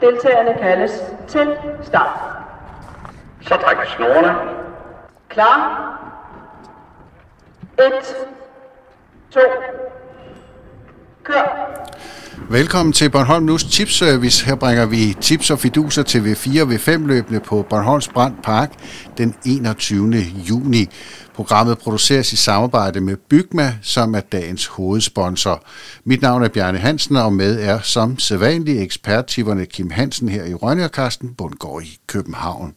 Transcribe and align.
Deltagerne 0.00 0.58
kaldes 0.58 0.92
til 1.28 1.58
start. 1.82 2.20
Så 3.40 3.56
træk 3.56 3.76
snorene. 3.96 4.36
Klar. 5.28 5.86
1, 7.78 7.92
2, 9.30 9.40
kør. 11.24 11.70
Velkommen 12.50 12.92
til 12.92 13.10
Bornholm 13.10 13.44
News 13.44 13.64
Tips 13.64 13.94
Service. 13.94 14.46
Her 14.46 14.54
bringer 14.54 14.86
vi 14.86 15.16
tips 15.20 15.50
og 15.50 15.58
fiduser 15.58 16.02
til 16.02 16.18
V4 16.18 16.62
og 16.62 16.68
V5 16.68 17.06
løbende 17.06 17.40
på 17.40 17.66
Bornholms 17.70 18.08
Brand 18.08 18.34
Park 18.42 18.72
den 19.18 19.34
21. 19.46 20.14
juni. 20.48 20.86
Programmet 21.34 21.78
produceres 21.78 22.32
i 22.32 22.36
samarbejde 22.36 23.00
med 23.00 23.16
Bygma, 23.16 23.74
som 23.82 24.14
er 24.14 24.20
dagens 24.20 24.66
hovedsponsor. 24.66 25.62
Mit 26.04 26.22
navn 26.22 26.42
er 26.42 26.48
Bjarne 26.48 26.78
Hansen, 26.78 27.16
og 27.16 27.32
med 27.32 27.60
er 27.60 27.80
som 27.82 28.18
sædvanlig 28.18 28.82
eksperttiverne 28.82 29.66
Kim 29.66 29.90
Hansen 29.90 30.28
her 30.28 30.44
i 30.44 30.54
Rønne 30.54 30.84
og 30.84 30.92
Karsten 30.92 31.34
Bundgaard 31.34 31.82
i 31.82 31.98
København. 32.06 32.74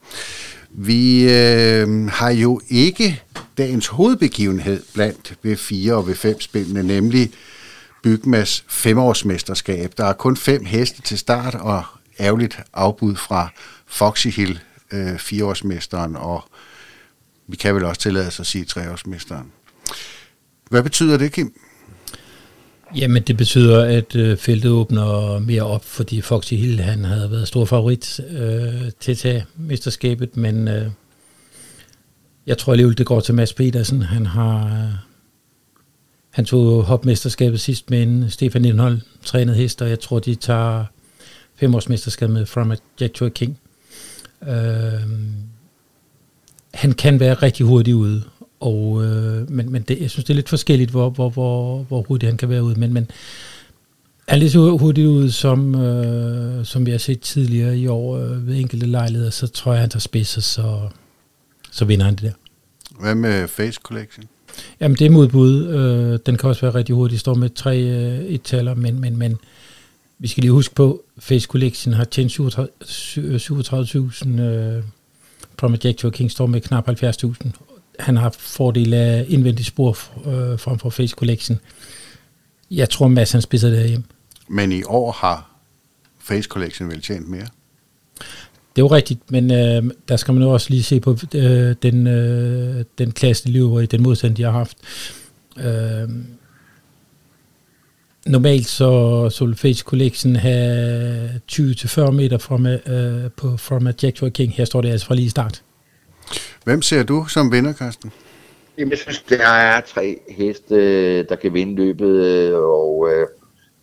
Vi 0.71 1.23
øh, 1.23 2.07
har 2.07 2.29
jo 2.29 2.61
ikke 2.69 3.21
dagens 3.57 3.87
hovedbegivenhed 3.87 4.83
blandt 4.93 5.33
V4 5.45 5.91
og 5.91 6.09
V5-spillene, 6.09 6.83
nemlig 6.83 7.31
Bygmas 8.03 8.63
femårsmesterskab. 8.67 9.93
Der 9.97 10.05
er 10.05 10.13
kun 10.13 10.37
fem 10.37 10.65
heste 10.65 11.01
til 11.01 11.17
start, 11.17 11.55
og 11.55 11.83
ærgerligt 12.19 12.59
afbud 12.73 13.15
fra 13.15 13.49
Foxy 13.87 14.27
Hill, 14.27 14.59
øh, 14.91 15.17
fireårsmesteren, 15.17 16.15
og 16.15 16.43
vi 17.47 17.55
kan 17.55 17.75
vel 17.75 17.85
også 17.85 18.01
tillade 18.01 18.27
os 18.27 18.39
at 18.39 18.45
sige 18.45 18.65
treårsmesteren. 18.65 19.51
Hvad 20.69 20.83
betyder 20.83 21.17
det, 21.17 21.31
Kim? 21.31 21.53
Jamen, 22.95 23.23
det 23.23 23.37
betyder, 23.37 23.83
at 23.83 24.15
øh, 24.15 24.37
feltet 24.37 24.71
åbner 24.71 25.39
mere 25.39 25.63
op, 25.63 25.85
fordi 25.85 26.21
Foxy 26.21 26.53
Hill 26.53 26.79
han 26.79 27.05
havde 27.05 27.31
været 27.31 27.47
stor 27.47 27.65
favorit 27.65 28.19
øh, 28.29 28.91
til 28.99 29.11
at 29.11 29.17
tage 29.17 29.45
mesterskabet, 29.55 30.37
men 30.37 30.67
øh, 30.67 30.87
jeg 32.47 32.57
tror 32.57 32.73
alligevel, 32.73 32.97
det 32.97 33.05
går 33.05 33.19
til 33.19 33.33
Mads 33.35 33.53
Petersen. 33.53 34.01
Han 34.01 34.25
har 34.25 34.65
øh, 34.65 35.12
han 36.33 36.45
tog 36.45 36.83
hopmesterskabet 36.83 37.61
sidst 37.61 37.89
med 37.89 38.03
en 38.03 38.29
Stefan 38.29 38.61
Lindholm 38.61 39.01
trænet 39.23 39.55
hest, 39.55 39.81
og 39.81 39.89
jeg 39.89 39.99
tror, 39.99 40.19
de 40.19 40.35
tager 40.35 40.85
femårsmesterskabet 41.55 42.33
med 42.33 42.45
From 42.45 42.71
a 42.71 42.75
Jack 43.01 43.13
to 43.13 43.25
a 43.25 43.29
King. 43.29 43.59
Øh, 44.47 44.53
han 46.73 46.91
kan 46.91 47.19
være 47.19 47.33
rigtig 47.33 47.65
hurtig 47.65 47.95
ude, 47.95 48.23
og, 48.59 49.03
øh, 49.03 49.51
men, 49.51 49.71
men 49.71 49.81
det, 49.81 50.01
jeg 50.01 50.09
synes, 50.09 50.25
det 50.25 50.33
er 50.33 50.35
lidt 50.35 50.49
forskelligt, 50.49 50.91
hvor, 50.91 51.09
hvor, 51.09 51.29
hvor, 51.29 51.83
hvor 51.83 52.01
hurtigt 52.01 52.29
han 52.29 52.37
kan 52.37 52.49
være 52.49 52.63
ude. 52.63 52.79
Men, 52.79 52.93
men 52.93 53.11
han 54.27 54.35
er 54.37 54.39
lige 54.39 54.51
så 54.51 54.77
hurtigt 54.77 55.07
ud, 55.07 55.29
som, 55.29 55.75
øh, 55.75 56.65
som 56.65 56.85
vi 56.85 56.91
har 56.91 56.97
set 56.97 57.19
tidligere 57.19 57.77
i 57.77 57.87
år 57.87 58.17
øh, 58.17 58.47
ved 58.47 58.59
enkelte 58.59 58.85
lejligheder, 58.85 59.31
så 59.31 59.47
tror 59.47 59.71
jeg, 59.71 59.81
han 59.81 59.89
tager 59.89 59.99
spidser, 59.99 60.41
så, 60.41 60.89
så 61.71 61.85
vinder 61.85 62.05
han 62.05 62.15
det 62.15 62.23
der. 62.23 62.31
Hvad 62.99 63.15
med 63.15 63.47
Face 63.47 63.79
Collection? 63.83 64.25
Jamen, 64.79 64.97
det 64.97 65.05
er 65.05 65.09
modbud. 65.09 65.67
Øh, 65.67 66.19
den 66.25 66.37
kan 66.37 66.49
også 66.49 66.61
være 66.61 66.75
rigtig 66.75 66.95
hurtig. 66.95 67.19
står 67.19 67.33
med 67.33 67.49
tre 67.49 67.79
øh, 67.79 68.19
et-taller, 68.19 68.73
men, 68.73 69.01
men, 69.01 69.17
men 69.17 69.37
vi 70.19 70.27
skal 70.27 70.41
lige 70.41 70.51
huske 70.51 70.75
på, 70.75 71.03
Face 71.19 71.47
Collection 71.47 71.93
har 71.93 72.03
tjent 72.03 72.39
37.000. 72.39 74.39
Øh, 74.39 74.77
øh 74.77 74.83
Promet 75.57 75.95
King 76.13 76.31
står 76.31 76.45
med 76.45 76.61
knap 76.61 76.89
70.000. 76.89 77.49
Han 77.99 78.17
har 78.17 78.35
fordel 78.39 78.93
af 78.93 79.25
indvendig 79.27 79.65
spor 79.65 79.97
øh, 80.25 80.59
frem 80.59 80.79
for 80.79 80.89
Face 80.89 81.15
Collection. 81.15 81.59
Jeg 82.71 82.89
tror, 82.89 83.07
Mads 83.07 83.31
han 83.31 83.41
spidser 83.41 83.69
det 83.69 83.89
hjem. 83.89 84.03
Men 84.47 84.71
i 84.71 84.83
år 84.83 85.11
har 85.11 85.49
Face 86.19 86.47
Collection 86.47 86.89
vel 86.89 87.01
tjent 87.01 87.27
mere? 87.27 87.47
Det 88.75 88.81
er 88.81 88.85
jo 88.85 88.87
rigtigt, 88.87 89.31
men 89.31 89.51
øh, 89.51 89.91
der 90.09 90.15
skal 90.15 90.33
man 90.33 90.43
jo 90.43 90.49
også 90.49 90.69
lige 90.69 90.83
se 90.83 90.99
på 90.99 91.17
øh, 91.35 91.75
den, 91.83 92.07
øh, 92.07 92.85
den 92.97 93.11
klasse, 93.11 93.47
de 93.47 93.51
lever 93.51 93.79
i, 93.79 93.85
den 93.85 94.03
modstand, 94.03 94.35
de 94.35 94.43
har 94.43 94.51
haft. 94.51 94.77
Øh, 95.57 96.09
normalt 98.25 98.67
så, 98.67 99.29
så 99.29 99.45
vil 99.45 99.55
Face 99.55 99.83
Collection 99.83 100.35
have 100.35 101.29
20-40 101.51 102.11
meter 102.11 102.37
fra, 102.37 102.55
øh, 102.93 103.31
på, 103.37 103.57
from 103.57 103.87
a 103.87 103.93
Jack 104.03 104.33
King. 104.33 104.53
Her 104.53 104.65
står 104.65 104.81
det 104.81 104.89
altså 104.89 105.07
fra 105.07 105.15
lige 105.15 105.29
start. 105.29 105.61
Hvem 106.63 106.81
ser 106.81 107.03
du 107.03 107.25
som 107.27 107.51
vinder, 107.51 107.73
Karsten? 107.73 108.11
Jamen, 108.77 108.91
jeg 108.91 108.99
synes, 108.99 109.21
der 109.21 109.47
er 109.47 109.81
tre 109.81 110.19
heste, 110.29 111.23
der 111.23 111.35
kan 111.35 111.53
vinde 111.53 111.75
løbet, 111.75 112.55
og 112.55 113.09
øh, 113.11 113.27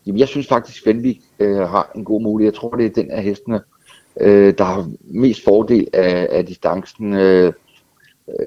jamen, 0.07 0.19
jeg 0.19 0.29
synes 0.29 0.49
faktisk, 0.49 0.85
Fenvik 0.85 1.21
øh, 1.39 1.57
har 1.57 1.93
en 1.97 2.05
god 2.05 2.23
mulighed. 2.23 2.53
Jeg 2.53 2.61
tror, 2.61 2.77
det 2.77 2.87
er 2.87 3.03
den 3.03 3.11
af 3.11 3.23
hestene, 3.23 3.61
øh, 4.21 4.55
der 4.59 4.65
har 4.65 4.91
mest 5.01 5.45
fordel 5.45 5.89
af, 5.93 6.29
af 6.31 6.47
distancen. 6.47 7.15
Øh, 7.15 7.53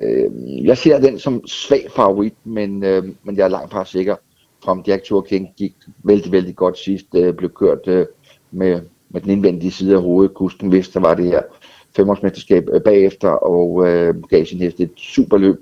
øh, 0.01 0.31
jeg 0.65 0.77
ser 0.77 0.99
den 0.99 1.19
som 1.19 1.47
svag 1.47 1.87
favorit, 1.95 2.33
men, 2.43 2.83
øh, 2.83 3.03
men 3.23 3.37
jeg 3.37 3.43
er 3.43 3.47
langt 3.47 3.71
fra 3.71 3.85
sikker. 3.85 4.15
From 4.63 4.83
Jack 4.87 5.03
Tour 5.03 5.21
King 5.21 5.49
gik 5.57 5.75
vældig, 6.03 6.31
vældig 6.31 6.55
godt 6.55 6.77
sidst, 6.77 7.07
øh, 7.15 7.33
blev 7.33 7.49
kørt 7.49 7.87
øh, 7.87 8.05
med, 8.51 8.81
med 9.09 9.21
den 9.21 9.29
indvendige 9.29 9.71
side 9.71 9.95
af 9.95 10.01
hovedet. 10.01 10.33
Kusten 10.33 10.71
vidste, 10.71 10.93
der 10.93 10.99
var 10.99 11.13
det 11.13 11.25
her 11.25 11.41
femårsmesterskab 11.95 12.69
øh, 12.73 12.81
bagefter, 12.81 13.29
og 13.29 13.87
øh, 13.87 14.23
gav 14.23 14.45
sin 14.45 14.59
hest 14.59 14.79
et 14.79 14.91
super 14.97 15.37
løb. 15.37 15.55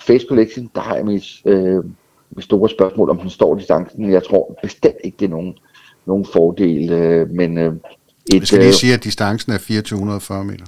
Face 0.00 0.26
Collection, 0.28 0.70
der 0.74 0.80
har 0.80 0.96
jeg 0.96 1.04
mis, 1.04 1.42
øh, 1.44 1.84
med 2.30 2.42
store 2.42 2.68
spørgsmål, 2.68 3.10
om 3.10 3.18
den 3.18 3.30
står 3.30 3.54
distancen. 3.54 4.12
Jeg 4.12 4.24
tror 4.24 4.58
bestemt 4.62 4.96
ikke, 5.04 5.16
det 5.20 5.24
er 5.24 5.30
nogen, 5.30 5.58
nogen 6.06 6.24
fordel, 6.24 6.92
øh, 6.92 7.30
men 7.30 7.58
øh, 7.58 7.74
et, 8.34 8.40
Vi 8.40 8.46
skal 8.46 8.58
lige 8.58 8.72
sige, 8.72 8.94
at 8.94 9.04
distancen 9.04 9.52
er 9.52 9.58
2440 9.58 10.44
meter. 10.44 10.64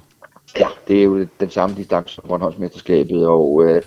Ja, 0.59 0.69
det 0.89 0.99
er 0.99 1.03
jo 1.03 1.27
den 1.41 1.51
samme 1.51 1.77
distance 1.77 2.15
som 2.15 2.25
Bornholmsmesterskabet, 2.29 3.27
og 3.27 3.65
øh, 3.65 3.83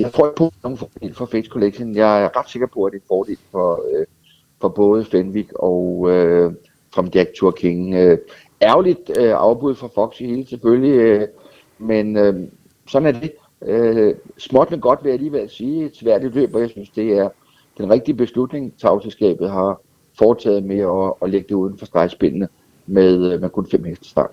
jeg 0.00 0.12
tror 0.12 0.26
ikke 0.26 0.36
på 0.36 0.52
nogen 0.62 0.78
fordel 0.78 1.14
for 1.14 1.26
Face 1.26 1.48
Collection. 1.48 1.96
Jeg 1.96 2.22
er 2.24 2.38
ret 2.38 2.50
sikker 2.50 2.68
på, 2.74 2.84
at 2.84 2.92
det 2.92 2.98
er 2.98 3.02
en 3.02 3.06
fordel 3.08 3.38
for, 3.50 3.84
øh, 3.92 4.06
for 4.60 4.68
både 4.68 5.04
Fenwick 5.04 5.52
og 5.52 6.06
øh, 6.10 6.52
From 6.94 7.10
Jack 7.14 7.30
Tour 7.38 7.50
King. 7.50 7.94
Øh, 7.94 8.18
ærgerligt 8.62 9.10
øh, 9.18 9.34
afbud 9.36 9.74
for 9.74 9.90
Foxy 9.94 10.22
hele 10.22 10.46
selvfølgelig, 10.46 10.98
øh, 10.98 11.28
men 11.78 12.16
øh, 12.16 12.34
sådan 12.88 13.14
er 13.14 13.20
det. 13.20 13.32
Øh, 13.62 14.14
småt 14.38 14.70
men 14.70 14.80
godt 14.80 14.98
vil 15.02 15.08
jeg 15.08 15.14
alligevel 15.14 15.50
sige 15.50 15.84
et 15.84 15.96
sværdigt 15.96 16.34
løb, 16.34 16.54
og 16.54 16.60
jeg 16.60 16.70
synes, 16.70 16.90
det 16.90 17.12
er 17.12 17.28
den 17.78 17.90
rigtige 17.90 18.14
beslutning, 18.14 18.74
tagselskabet 18.80 19.50
har 19.50 19.80
foretaget 20.18 20.64
med 20.64 20.78
at, 20.78 21.12
at 21.22 21.30
lægge 21.30 21.48
det 21.48 21.54
uden 21.54 21.78
for 21.78 21.86
stregspillene 21.86 22.48
med, 22.88 23.32
øh, 23.32 23.40
med 23.40 23.50
kun 23.50 23.70
fem 23.70 23.84
heste 23.84 24.08
start. 24.08 24.30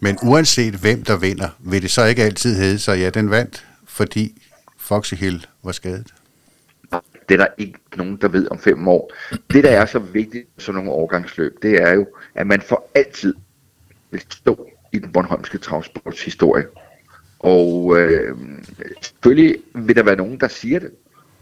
Men 0.00 0.18
uanset 0.22 0.74
hvem 0.74 1.02
der 1.02 1.18
vinder, 1.18 1.48
vil 1.58 1.82
det 1.82 1.90
så 1.90 2.04
ikke 2.04 2.22
altid 2.22 2.56
hedde 2.56 2.78
sig, 2.78 2.98
ja, 2.98 3.10
den 3.10 3.30
vandt, 3.30 3.66
fordi 3.86 4.42
Foxy 4.78 5.14
Hill 5.14 5.46
var 5.62 5.72
skadet? 5.72 6.14
Det 7.28 7.34
er 7.34 7.38
der 7.38 7.46
ikke 7.58 7.78
nogen, 7.96 8.16
der 8.16 8.28
ved 8.28 8.48
om 8.50 8.58
fem 8.58 8.88
år. 8.88 9.12
Det, 9.50 9.64
der 9.64 9.70
er 9.70 9.86
så 9.86 9.98
vigtigt 9.98 10.48
for 10.54 10.60
sådan 10.60 10.76
nogle 10.76 10.90
overgangsløb, 10.90 11.62
det 11.62 11.82
er 11.82 11.92
jo, 11.92 12.06
at 12.34 12.46
man 12.46 12.60
for 12.60 12.84
altid 12.94 13.34
vil 14.10 14.22
stå 14.30 14.68
i 14.92 14.98
den 14.98 15.12
Bornholmske 15.12 15.58
travsports 15.58 16.24
historie. 16.24 16.64
Og 17.38 17.98
øh, 17.98 18.36
selvfølgelig 19.02 19.56
vil 19.74 19.96
der 19.96 20.02
være 20.02 20.16
nogen, 20.16 20.40
der 20.40 20.48
siger 20.48 20.78
det 20.78 20.90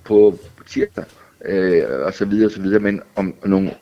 på 0.05 0.38
tirsdag, 0.66 1.05
øh, 1.44 1.84
og 2.05 2.15
så 2.15 2.25
videre 2.25 2.47
og 2.47 2.53
så 2.53 2.61
videre, 2.61 2.81
men 2.81 3.03
om 3.16 3.34
nogle 3.44 3.75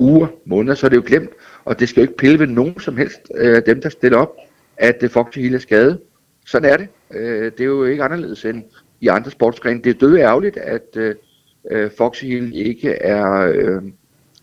uger, 0.00 0.26
måneder, 0.44 0.74
så 0.74 0.86
er 0.86 0.88
det 0.88 0.96
jo 0.96 1.02
glemt, 1.06 1.30
og 1.64 1.80
det 1.80 1.88
skal 1.88 2.00
jo 2.00 2.04
ikke 2.04 2.16
pille 2.16 2.38
ved 2.38 2.46
nogen 2.46 2.80
som 2.80 2.96
helst 2.96 3.20
øh, 3.34 3.62
dem, 3.66 3.80
der 3.80 3.88
stiller 3.88 4.18
op, 4.18 4.36
at 4.76 5.02
øh, 5.02 5.10
Foxy 5.10 5.38
Hill 5.38 5.54
er 5.54 5.58
skadet. 5.58 6.00
Sådan 6.46 6.72
er 6.72 6.76
det. 6.76 6.88
Øh, 7.10 7.52
det 7.52 7.60
er 7.60 7.64
jo 7.64 7.84
ikke 7.84 8.02
anderledes 8.02 8.44
end 8.44 8.62
i 9.00 9.08
andre 9.08 9.30
sportsgrene. 9.30 9.82
Det 9.82 9.90
er 9.90 9.98
døde 9.98 10.20
ærgerligt, 10.20 10.56
at 10.56 10.96
øh, 10.96 11.14
øh, 11.70 11.90
Foxy 11.98 12.24
Hill 12.24 12.52
ikke 12.54 12.90
er 12.90 13.52
øh, 13.54 13.82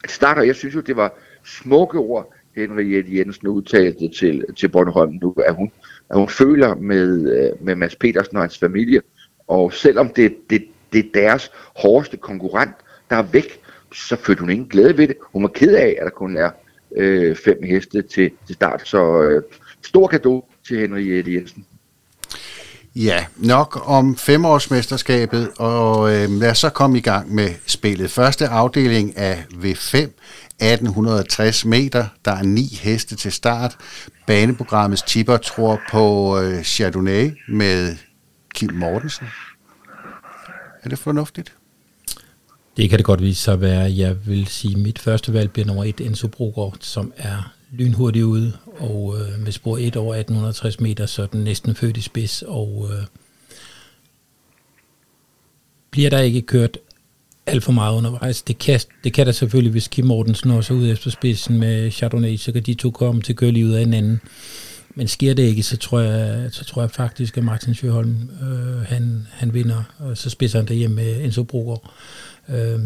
starter. 0.08 0.42
Jeg 0.42 0.56
synes 0.56 0.76
jo, 0.76 0.80
det 0.80 0.96
var 0.96 1.14
smukke 1.46 1.98
ord, 1.98 2.34
Henriette 2.56 3.18
Jensen 3.18 3.48
udtalte 3.48 4.10
til, 4.20 4.46
til 4.56 4.70
Bornholm 4.70 5.20
nu, 5.22 5.36
at 5.46 5.56
hun, 5.56 5.72
at 6.10 6.18
hun 6.18 6.30
føler 6.30 6.76
med, 6.76 7.32
øh, 7.38 7.66
med 7.66 7.76
Mads 7.76 7.96
Petersen 7.96 8.38
og 8.38 8.44
hans 8.44 8.58
familie, 8.58 9.02
og 9.48 9.74
selvom 9.74 10.10
det, 10.10 10.36
det, 10.50 10.64
det 10.94 11.00
er 11.00 11.10
deres 11.14 11.52
hårdeste 11.76 12.18
konkurrent, 12.18 12.76
der 13.10 13.16
er 13.16 13.24
væk, 13.24 13.62
så 13.94 14.16
følte 14.16 14.40
hun 14.40 14.50
ingen 14.50 14.68
glæde 14.68 14.98
ved 14.98 15.08
det. 15.08 15.18
Hun 15.34 15.44
var 15.44 15.50
ked 15.50 15.76
af, 15.76 15.96
at 16.00 16.04
der 16.04 16.10
kun 16.10 16.38
er 16.38 16.50
øh, 16.96 17.36
fem 17.36 17.64
heste 17.64 18.02
til, 18.02 18.32
til 18.46 18.56
start. 18.56 18.82
Så 18.88 19.22
øh, 19.22 19.44
stor 19.86 20.08
gave 20.08 20.42
til 20.68 20.80
Henriette 20.80 21.34
Jensen. 21.34 21.66
Ja, 22.96 23.26
nok 23.38 23.82
om 23.86 24.18
femårsmesterskabet, 24.18 25.52
og 25.58 26.14
øh, 26.16 26.30
lad 26.30 26.52
os 26.52 26.58
så 26.58 26.70
komme 26.70 26.98
i 26.98 27.02
gang 27.02 27.36
med 27.36 27.50
spillet. 27.66 28.12
Første 28.12 28.48
afdeling 28.48 29.18
af 29.18 29.46
V5, 29.52 29.98
1860 29.98 31.66
meter. 31.66 32.06
Der 32.26 32.32
er 32.32 32.44
ni 32.44 32.66
heste 32.82 33.16
til 33.16 33.32
start. 33.32 33.78
Baneprogrammets 34.28 35.02
tipper 35.02 35.38
tror 35.38 35.80
på 35.92 36.38
øh, 36.40 36.64
Chardonnay 36.64 37.32
med 37.48 37.96
Kim 38.54 38.74
Mortensen. 38.74 39.28
Er 40.84 40.90
det 40.90 41.00
fornuftigt? 41.00 41.54
Det 42.78 42.90
kan 42.90 43.00
det 43.00 43.06
godt 43.06 43.22
vise 43.22 43.42
sig 43.42 43.54
at 43.54 43.62
være. 43.62 43.94
Jeg 43.98 44.28
vil 44.28 44.48
sige, 44.48 44.72
at 44.72 44.80
mit 44.80 45.00
første 45.00 45.34
valg 45.34 45.52
bliver 45.52 45.66
nummer 45.66 45.84
et, 45.84 46.02
Enzo 46.02 46.28
Brogaard, 46.28 46.78
som 46.82 47.14
er 47.18 47.54
lynhurtig 47.72 48.26
ude, 48.26 48.54
og 48.80 49.16
øh, 49.20 49.40
med 49.40 49.52
spor 49.52 49.78
1 49.78 49.96
over 49.96 50.16
1860 50.16 50.80
meter, 50.80 51.06
så 51.06 51.22
er 51.22 51.26
den 51.26 51.44
næsten 51.44 51.76
født 51.76 51.98
i 51.98 52.02
spids, 52.02 52.42
og 52.42 52.90
øh, 52.92 53.06
bliver 55.92 56.10
der 56.10 56.20
ikke 56.20 56.42
kørt 56.42 56.78
alt 57.46 57.64
for 57.64 57.72
meget 57.72 57.98
undervejs. 57.98 58.42
Det 58.42 58.58
kan, 58.58 58.80
det 59.04 59.14
kan 59.14 59.26
der 59.26 59.32
selvfølgelig, 59.32 59.72
hvis 59.72 59.88
Kim 59.88 60.06
Mortensen 60.06 60.52
også 60.52 60.74
er 60.74 60.78
ude 60.78 60.92
efter 60.92 61.12
spidsen 61.12 61.60
med 61.60 61.92
Chardonnay, 61.92 62.38
så 62.38 62.52
kan 62.52 62.64
de 62.64 62.74
to 62.74 62.92
komme 62.92 63.22
til 63.22 63.34
at 63.34 63.38
køre 63.38 63.52
lige 63.52 63.66
ud 63.66 63.72
af 63.72 63.80
hinanden. 63.80 64.22
Men 64.96 65.08
sker 65.08 65.34
det 65.34 65.44
ikke, 65.44 65.64
så 65.64 65.78
tror 65.78 66.00
jeg, 66.00 66.50
så 66.52 66.66
tror 66.66 66.82
jeg 66.82 66.92
faktisk, 66.92 67.38
at 67.38 67.44
Martin 67.44 67.76
Sjøholm, 67.76 68.30
øh, 68.42 68.82
han, 68.82 69.28
han 69.32 69.54
vinder, 69.54 69.84
og 70.00 70.18
så 70.18 70.30
spidser 70.30 70.60
han 70.60 70.68
derhjemme 70.68 70.96
med 70.96 71.24
Enzo 71.24 71.44
Brogaard. 71.44 71.92
Øh, 72.50 72.80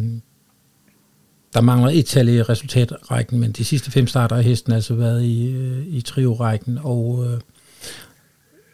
der 1.54 1.62
mangler 1.62 1.90
et 1.94 2.06
tal 2.06 2.30
i 2.30 2.42
resultatrækken, 2.42 3.40
men 3.40 3.52
de 3.52 3.66
sidste 3.66 3.92
fem 3.92 4.08
starter 4.08 4.36
af 4.36 4.44
hesten 4.44 4.74
altså 4.74 4.96
været 4.96 5.24
i, 5.24 5.52
øh, 5.52 5.88
i 5.88 6.02
trio-rækken, 6.02 6.80
og 6.82 7.26
øh, 7.28 7.40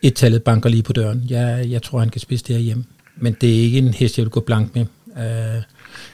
et 0.02 0.16
tallet 0.16 0.44
banker 0.44 0.70
lige 0.70 0.84
på 0.84 0.94
døren. 0.94 1.24
Jeg, 1.30 1.66
jeg 1.70 1.82
tror, 1.82 2.00
han 2.00 2.10
kan 2.10 2.22
spidse 2.22 2.46
det 2.48 2.62
hjemme. 2.62 2.86
Men 3.16 3.38
det 3.42 3.50
er 3.50 3.64
ikke 3.64 3.78
en 3.78 3.94
hest, 3.94 4.18
jeg 4.18 4.24
vil 4.24 4.32
gå 4.32 4.40
blank 4.40 4.76
med. 4.76 4.86
Øh, 5.18 5.62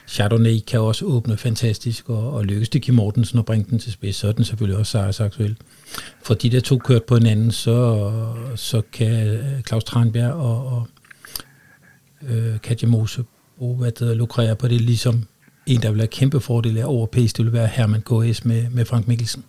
Chardonnay 0.08 0.58
kan 0.66 0.80
også 0.80 1.04
åbne 1.04 1.36
fantastisk, 1.36 2.08
og, 2.10 2.32
og 2.32 2.44
lykkes 2.44 2.68
det 2.68 2.82
Kim 2.82 2.94
Mortensen 2.94 3.38
at 3.38 3.44
bringe 3.44 3.70
den 3.70 3.78
til 3.78 3.92
spids, 3.92 4.16
så 4.16 4.28
er 4.28 4.32
den 4.32 4.44
selvfølgelig 4.44 4.78
også 4.78 4.90
sejrsaktuel. 4.90 5.56
For 6.22 6.34
de 6.34 6.50
der 6.50 6.60
to 6.60 6.78
kørt 6.78 7.04
på 7.04 7.16
hinanden, 7.16 7.50
så, 7.50 8.10
så 8.56 8.82
kan 8.92 9.26
øh, 9.26 9.62
Claus 9.62 9.84
Tranbjerg 9.84 10.32
og, 10.32 10.66
og 10.66 10.88
øh, 12.28 12.58
Katja 12.60 12.88
Mose 12.88 13.24
bruge, 13.58 13.76
hvad 13.76 13.90
det 13.90 14.16
lukrere 14.16 14.56
på 14.56 14.68
det, 14.68 14.80
ligesom 14.80 15.14
en, 15.66 15.82
der 15.82 15.90
vil 15.90 16.00
have 16.00 16.08
kæmpe 16.08 16.40
fordele 16.40 16.86
over 16.86 17.06
pace, 17.06 17.34
det 17.36 17.44
vil 17.44 17.52
være 17.52 17.66
Herman 17.66 18.00
KS 18.00 18.44
med, 18.44 18.70
med 18.70 18.84
Frank 18.84 19.08
Mikkelsen. 19.08 19.44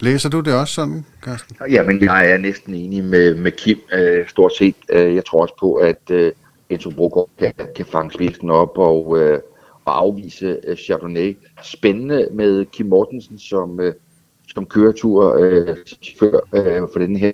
Læser 0.00 0.28
du 0.28 0.40
det 0.40 0.54
også 0.54 0.74
sådan, 0.74 1.04
Carsten? 1.22 1.56
Jamen, 1.70 2.04
jeg 2.04 2.30
er 2.30 2.38
næsten 2.38 2.74
enig 2.74 3.04
med, 3.04 3.34
med 3.34 3.52
Kim, 3.52 3.78
øh, 3.92 4.28
stort 4.28 4.56
set. 4.56 4.74
Øh, 4.92 5.14
jeg 5.14 5.24
tror 5.24 5.42
også 5.42 5.54
på, 5.60 5.74
at 5.74 6.10
øh, 6.10 6.32
Enzo 6.68 6.90
Brogaard 6.90 7.28
kan, 7.38 7.52
kan 7.76 7.86
fange 7.86 8.12
spidsen 8.12 8.50
op 8.50 8.78
og, 8.78 9.18
øh, 9.18 9.40
og 9.84 9.98
afvise 10.00 10.58
øh, 10.66 10.76
Chardonnay. 10.76 11.36
Spændende 11.62 12.28
med 12.32 12.64
Kim 12.64 12.86
Mortensen 12.86 13.38
som, 13.38 13.80
øh, 13.80 13.94
som 14.54 14.66
køretur 14.66 15.36
øh, 15.40 15.76
chauffør 16.02 16.40
øh, 16.54 16.88
for 16.92 16.98
den 16.98 17.16
her. 17.16 17.32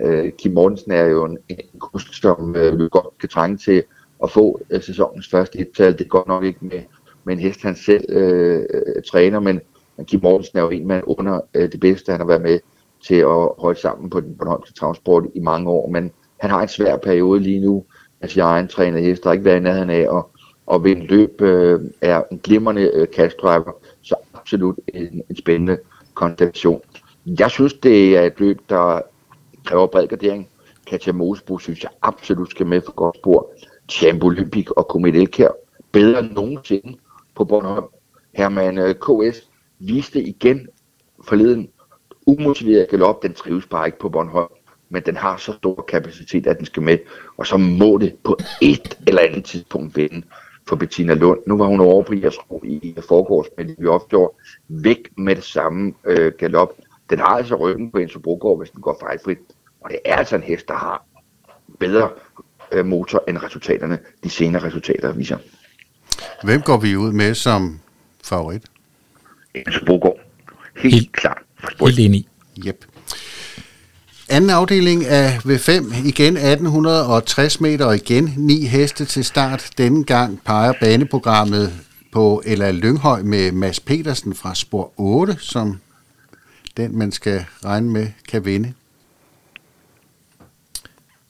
Øh, 0.00 0.32
Kim 0.38 0.52
Mortensen 0.52 0.92
er 0.92 1.04
jo 1.04 1.24
en, 1.24 1.38
en 1.48 1.78
kusk, 1.78 2.14
som 2.14 2.56
øh, 2.56 2.78
vi 2.78 2.88
godt 2.90 3.18
kan 3.20 3.28
trænge 3.28 3.56
til 3.56 3.82
at 4.22 4.30
få 4.30 4.60
øh, 4.70 4.82
sæsonens 4.82 5.28
første 5.28 5.58
ettal. 5.58 5.98
Det 5.98 6.08
går 6.08 6.24
nok 6.26 6.44
ikke 6.44 6.58
med, 6.60 6.82
med 7.24 7.34
en 7.34 7.40
hest, 7.40 7.62
han 7.62 7.76
selv 7.76 8.04
øh, 8.08 8.64
øh 8.74 9.02
træner, 9.10 9.40
men, 9.40 9.60
men 9.96 10.06
Kim 10.06 10.20
Mortensen 10.22 10.58
er 10.58 10.62
jo 10.62 10.70
en 10.70 10.86
mand 10.86 11.04
under 11.06 11.40
øh, 11.54 11.72
det 11.72 11.80
bedste, 11.80 12.12
han 12.12 12.20
har 12.20 12.26
været 12.26 12.42
med 12.42 12.58
til 13.06 13.14
at 13.14 13.48
holde 13.58 13.80
sammen 13.80 14.10
på 14.10 14.20
den 14.20 14.36
Bornholmske 14.36 14.74
travsport 14.74 15.24
i 15.34 15.40
mange 15.40 15.70
år, 15.70 15.88
men 15.88 16.10
han 16.40 16.50
har 16.50 16.62
en 16.62 16.68
svær 16.68 16.96
periode 16.96 17.40
lige 17.40 17.60
nu. 17.60 17.84
Altså 18.20 18.40
jeg 18.40 18.56
er 18.56 18.60
en 18.60 18.68
træner 18.68 19.00
hest, 19.00 19.22
der 19.22 19.28
har 19.28 19.32
ikke 19.32 19.44
været 19.44 19.56
i 19.56 19.62
nærheden 19.62 19.90
af 19.90 20.16
at, 20.16 20.24
at 20.74 20.84
vinde 20.84 21.06
løb, 21.06 21.40
øh, 21.40 21.80
er 22.00 22.22
en 22.32 22.38
glimrende 22.38 22.90
øh, 22.94 23.08
kastdriver, 23.10 23.72
så 24.02 24.14
absolut 24.34 24.78
en, 24.94 25.22
en 25.30 25.36
spændende 25.36 25.78
konstellation. 26.14 26.80
Jeg 27.26 27.50
synes, 27.50 27.74
det 27.74 28.16
er 28.16 28.22
et 28.22 28.40
løb, 28.40 28.60
der 28.68 29.00
kræver 29.64 29.86
bred 29.86 30.06
gardering. 30.06 30.48
Katja 30.86 31.12
Mosebo 31.12 31.58
synes 31.58 31.82
jeg 31.82 31.90
absolut 32.02 32.50
skal 32.50 32.66
med 32.66 32.80
for 32.80 32.92
godt 32.92 33.16
spor. 33.16 33.50
Champ 33.92 34.24
Olympic 34.24 34.70
og 34.70 34.88
Komet 34.88 35.16
Elkær 35.16 35.48
bedre 35.92 36.18
end 36.20 36.30
nogensinde 36.30 36.98
på 37.34 37.44
Bornholm. 37.44 37.86
Herman 38.34 38.78
øh, 38.78 38.94
KS 38.94 39.50
viste 39.78 40.22
igen 40.22 40.68
forleden 41.24 41.68
umotiveret 42.26 42.88
galop. 42.88 43.22
Den 43.22 43.34
trives 43.34 43.66
bare 43.66 43.86
ikke 43.86 43.98
på 43.98 44.08
Bornholm, 44.08 44.52
men 44.88 45.02
den 45.02 45.16
har 45.16 45.36
så 45.36 45.52
stor 45.52 45.84
kapacitet, 45.88 46.46
at 46.46 46.58
den 46.58 46.66
skal 46.66 46.82
med. 46.82 46.98
Og 47.36 47.46
så 47.46 47.56
må 47.56 47.98
det 47.98 48.16
på 48.24 48.38
et 48.62 48.98
eller 49.06 49.22
andet 49.22 49.44
tidspunkt 49.44 49.96
vinde 49.96 50.22
for 50.68 50.76
Bettina 50.76 51.14
Lund. 51.14 51.40
Nu 51.46 51.56
var 51.56 51.66
hun 51.66 51.80
over 51.80 52.02
på 52.02 52.14
Jersro 52.14 52.60
i 52.64 52.96
forgårs 53.08 53.46
men 53.56 53.76
vi 53.78 53.86
Offshore. 53.86 54.30
Væk 54.68 55.08
med 55.18 55.36
det 55.36 55.44
samme 55.44 55.94
øh, 56.04 56.32
galop. 56.38 56.72
Den 57.10 57.18
har 57.18 57.26
altså 57.26 57.54
ryggen 57.54 57.90
på 57.90 57.98
Enzo 57.98 58.18
Brogaard, 58.18 58.58
hvis 58.58 58.70
den 58.70 58.80
går 58.80 58.96
fejlfrit. 59.00 59.38
Og 59.80 59.90
det 59.90 59.98
er 60.04 60.16
altså 60.16 60.36
en 60.36 60.42
hest, 60.42 60.68
der 60.68 60.74
har 60.74 61.04
bedre 61.78 62.10
øh, 62.72 62.86
motor 62.86 63.24
end 63.28 63.38
resultaterne, 63.38 63.98
de 64.24 64.30
senere 64.30 64.62
resultater 64.62 65.12
viser. 65.12 65.36
Hvem 66.44 66.62
går 66.62 66.76
vi 66.76 66.96
ud 66.96 67.12
med 67.12 67.34
som 67.34 67.80
favorit? 68.24 68.62
Enzo 69.54 69.84
Brogaard. 69.86 70.16
Helt, 70.76 70.94
helt 70.94 71.12
klart. 71.12 71.38
Helt 71.80 71.98
enig. 71.98 72.26
Yep. 72.66 72.84
Anden 74.28 74.50
afdeling 74.50 75.06
af 75.06 75.38
V5, 75.38 75.70
igen 76.06 76.36
1860 76.36 77.60
meter 77.60 77.84
og 77.84 77.96
igen 77.96 78.34
ni 78.36 78.66
heste 78.66 79.04
til 79.04 79.24
start. 79.24 79.70
Denne 79.78 80.04
gang 80.04 80.40
peger 80.44 80.72
baneprogrammet 80.80 81.72
på 82.12 82.42
Ella 82.46 82.70
Lynghøj 82.70 83.22
med 83.22 83.52
Mads 83.52 83.80
Petersen 83.80 84.34
fra 84.34 84.54
spor 84.54 84.92
8, 84.96 85.36
som 85.38 85.80
den 86.76 86.98
man 86.98 87.12
skal 87.12 87.44
regne 87.64 87.90
med 87.90 88.06
kan 88.28 88.44
vinde. 88.44 88.72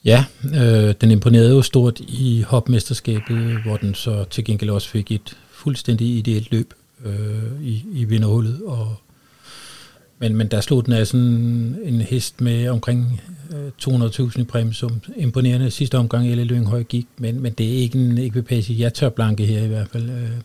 Ja, 0.05 0.25
øh, 0.45 0.95
den 1.01 1.11
imponerede 1.11 1.51
jo 1.51 1.63
stort 1.63 2.01
i 2.01 2.45
hopmesterskabet, 2.49 3.63
hvor 3.63 3.77
den 3.77 3.95
så 3.95 4.25
til 4.25 4.45
gengæld 4.45 4.71
også 4.71 4.89
fik 4.89 5.13
et 5.13 5.37
fuldstændig 5.51 6.17
ideelt 6.17 6.51
løb 6.51 6.75
øh, 7.05 7.63
i, 7.63 7.85
i 7.93 8.05
vinderhullet, 8.05 8.63
og 8.67 8.97
men, 10.23 10.37
men 10.37 10.47
der 10.47 10.61
slog 10.61 10.87
den 10.87 10.93
af 10.93 11.07
sådan 11.07 11.77
en 11.83 12.01
hest 12.01 12.41
med 12.41 12.69
omkring 12.69 13.21
øh, 13.53 13.71
200.000 13.83 14.41
i 14.41 14.45
præmie, 14.45 14.75
som 14.75 15.01
imponerende 15.17 15.71
sidste 15.71 15.99
omgang, 15.99 16.29
Elle 16.29 16.45
Lynghøj 16.45 16.83
gik, 16.83 17.07
men, 17.19 17.41
men 17.41 17.53
det 17.53 17.67
er 17.67 17.79
ikke 17.79 17.99
en 17.99 18.19
ekvipage, 18.19 18.79
jeg 18.79 18.95
tør 18.95 19.09
blanke 19.09 19.47
her 19.47 19.63
i 19.63 19.69
hvert 19.69 19.89
fald. 19.89 20.11
Øh, 20.11 20.23
jeg 20.23 20.43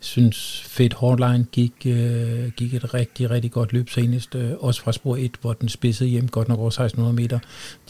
synes, 0.00 0.62
Fed 0.66 0.90
Hardline 1.00 1.46
gik, 1.52 1.72
øh, 1.86 2.50
gik 2.56 2.74
et 2.74 2.94
rigtig, 2.94 3.30
rigtig 3.30 3.50
godt 3.50 3.72
løb 3.72 3.90
senest, 3.90 4.34
også 4.60 4.82
fra 4.82 4.92
spor 4.92 5.16
1, 5.16 5.30
hvor 5.40 5.52
den 5.52 5.68
spidsede 5.68 6.08
hjem 6.08 6.28
godt 6.28 6.48
nok 6.48 6.58
over 6.58 6.68
1600 6.68 7.16
meter. 7.16 7.38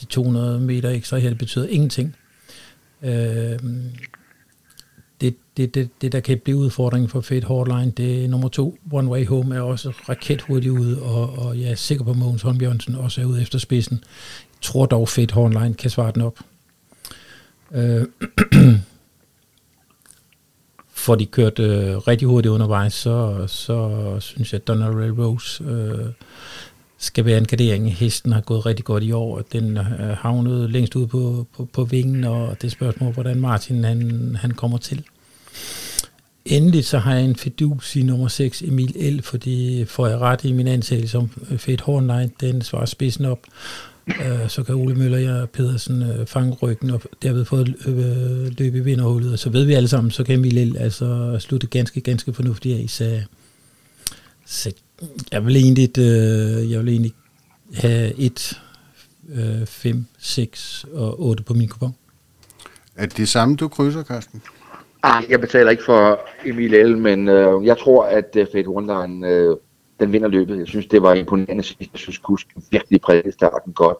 De 0.00 0.06
200 0.06 0.60
meter 0.60 0.90
ekstra 0.90 1.18
her, 1.18 1.28
det 1.28 1.38
betyder 1.38 1.66
ingenting. 1.66 2.16
Øh, 3.02 3.58
det, 5.56 5.74
det, 5.74 5.90
det, 6.00 6.12
der 6.12 6.20
kan 6.20 6.38
blive 6.38 6.56
udfordringen 6.56 7.08
for 7.08 7.20
Fate 7.20 7.46
Hardline, 7.46 7.90
det 7.90 8.24
er 8.24 8.28
nummer 8.28 8.48
to. 8.48 8.78
One 8.92 9.08
Way 9.08 9.26
Home 9.26 9.56
er 9.56 9.60
også 9.60 9.92
rakethurtigt 10.08 10.72
ude, 10.72 11.02
og, 11.02 11.38
og 11.38 11.60
jeg 11.60 11.70
er 11.70 11.74
sikker 11.74 12.04
på, 12.04 12.10
at 12.10 12.16
Mogens 12.16 12.42
Holm 12.42 12.60
Jørgensen 12.60 12.94
også 12.94 13.20
er 13.20 13.24
ude 13.24 13.42
efter 13.42 13.58
spidsen. 13.58 13.98
Jeg 14.52 14.62
tror 14.62 14.86
dog, 14.86 15.08
Fate 15.08 15.34
Hardline 15.34 15.74
kan 15.74 15.90
svare 15.90 16.12
den 16.12 16.22
op. 16.22 16.38
Øh, 17.72 18.06
får 20.94 21.14
de 21.14 21.26
kørt 21.26 21.58
øh, 21.58 21.96
rigtig 21.96 22.28
hurtigt 22.28 22.52
undervejs, 22.52 22.94
så, 22.94 23.44
så 23.46 24.16
synes 24.20 24.52
jeg, 24.52 24.60
at 24.60 24.68
Donald 24.68 24.94
Ray 24.94 25.08
Rose 25.08 25.64
øh, 25.64 26.12
skal 26.98 27.24
være 27.24 27.38
en 27.38 27.46
gardering. 27.46 27.94
Hesten 27.94 28.32
har 28.32 28.40
gået 28.40 28.66
rigtig 28.66 28.84
godt 28.84 29.02
i 29.02 29.12
år, 29.12 29.36
og 29.38 29.44
den 29.52 29.76
øh, 29.76 30.16
havnede 30.16 30.68
længst 30.68 30.96
ude 30.96 31.06
på, 31.06 31.46
på, 31.56 31.68
på 31.72 31.84
vingen, 31.84 32.24
og 32.24 32.62
det 32.62 32.72
spørgsmål, 32.72 33.12
hvordan 33.12 33.40
Martin 33.40 33.84
han, 33.84 34.36
han 34.40 34.50
kommer 34.50 34.78
til. 34.78 35.04
Endelig 36.44 36.84
så 36.84 36.98
har 36.98 37.14
jeg 37.14 37.24
en 37.24 37.36
fedus 37.36 37.96
i 37.96 38.02
nummer 38.02 38.28
6, 38.28 38.62
Emil 38.62 39.14
L, 39.14 39.22
fordi 39.22 39.84
får 39.84 40.06
jeg 40.06 40.18
ret 40.18 40.44
i 40.44 40.52
min 40.52 40.66
ansættelse 40.66 41.12
som 41.12 41.30
øh, 41.50 41.58
Fedt 41.58 41.80
Hornline, 41.80 42.30
den 42.40 42.62
svarer 42.62 42.86
spidsen 42.86 43.24
op. 43.24 43.38
Uh, 44.06 44.48
så 44.48 44.62
kan 44.62 44.74
Ole 44.74 44.94
Møller 44.94 45.42
og 45.42 45.50
Pedersen 45.50 46.02
uh, 46.02 46.26
fange 46.26 46.52
ryggen 46.52 46.90
og 46.90 47.02
derved 47.22 47.44
få 47.44 47.56
uh, 47.60 47.66
løb 48.58 48.74
i 48.74 48.80
vinderhullet. 48.80 49.32
Og 49.32 49.38
så 49.38 49.50
ved 49.50 49.64
vi 49.64 49.74
alle 49.74 49.88
sammen, 49.88 50.10
så 50.10 50.24
kan 50.24 50.38
Emil 50.38 50.68
L 50.68 50.76
altså 50.76 51.36
slutte 51.40 51.66
ganske, 51.66 52.00
ganske 52.00 52.32
fornuftigt 52.32 52.78
af. 52.78 52.84
Så, 52.88 53.20
så 54.46 54.72
jeg 55.32 55.46
vil 55.46 55.56
egentlig, 55.56 55.98
øh, 55.98 56.70
jeg 56.70 56.80
vil 56.80 56.88
egentlig 56.88 57.12
have 57.74 58.20
1, 58.20 58.60
5, 59.66 60.06
6 60.18 60.84
og 60.92 61.22
8 61.22 61.42
på 61.42 61.54
min 61.54 61.68
kupon. 61.68 61.94
Er 62.96 63.06
det 63.06 63.16
det 63.16 63.28
samme, 63.28 63.56
du 63.56 63.68
krydser, 63.68 64.04
Carsten? 64.04 64.42
Ah, 65.08 65.24
jeg 65.30 65.40
betaler 65.40 65.70
ikke 65.70 65.84
for 65.84 66.20
Emil 66.44 66.86
L, 66.86 66.98
men 66.98 67.28
øh, 67.28 67.66
jeg 67.66 67.78
tror, 67.78 68.04
at 68.04 68.36
uh, 68.40 68.46
Fate 68.52 68.68
Wonderland, 68.68 69.26
øh, 69.26 69.56
den 70.00 70.12
vinder 70.12 70.28
løbet. 70.28 70.58
Jeg 70.58 70.66
synes, 70.66 70.86
det 70.86 71.02
var 71.02 71.14
imponerende 71.14 71.62
sidst. 71.62 71.92
Jeg 71.92 71.98
synes, 71.98 72.18
Kusk 72.18 72.46
virkelig 72.70 73.00
prægede 73.00 73.32
starten 73.32 73.72
godt. 73.72 73.98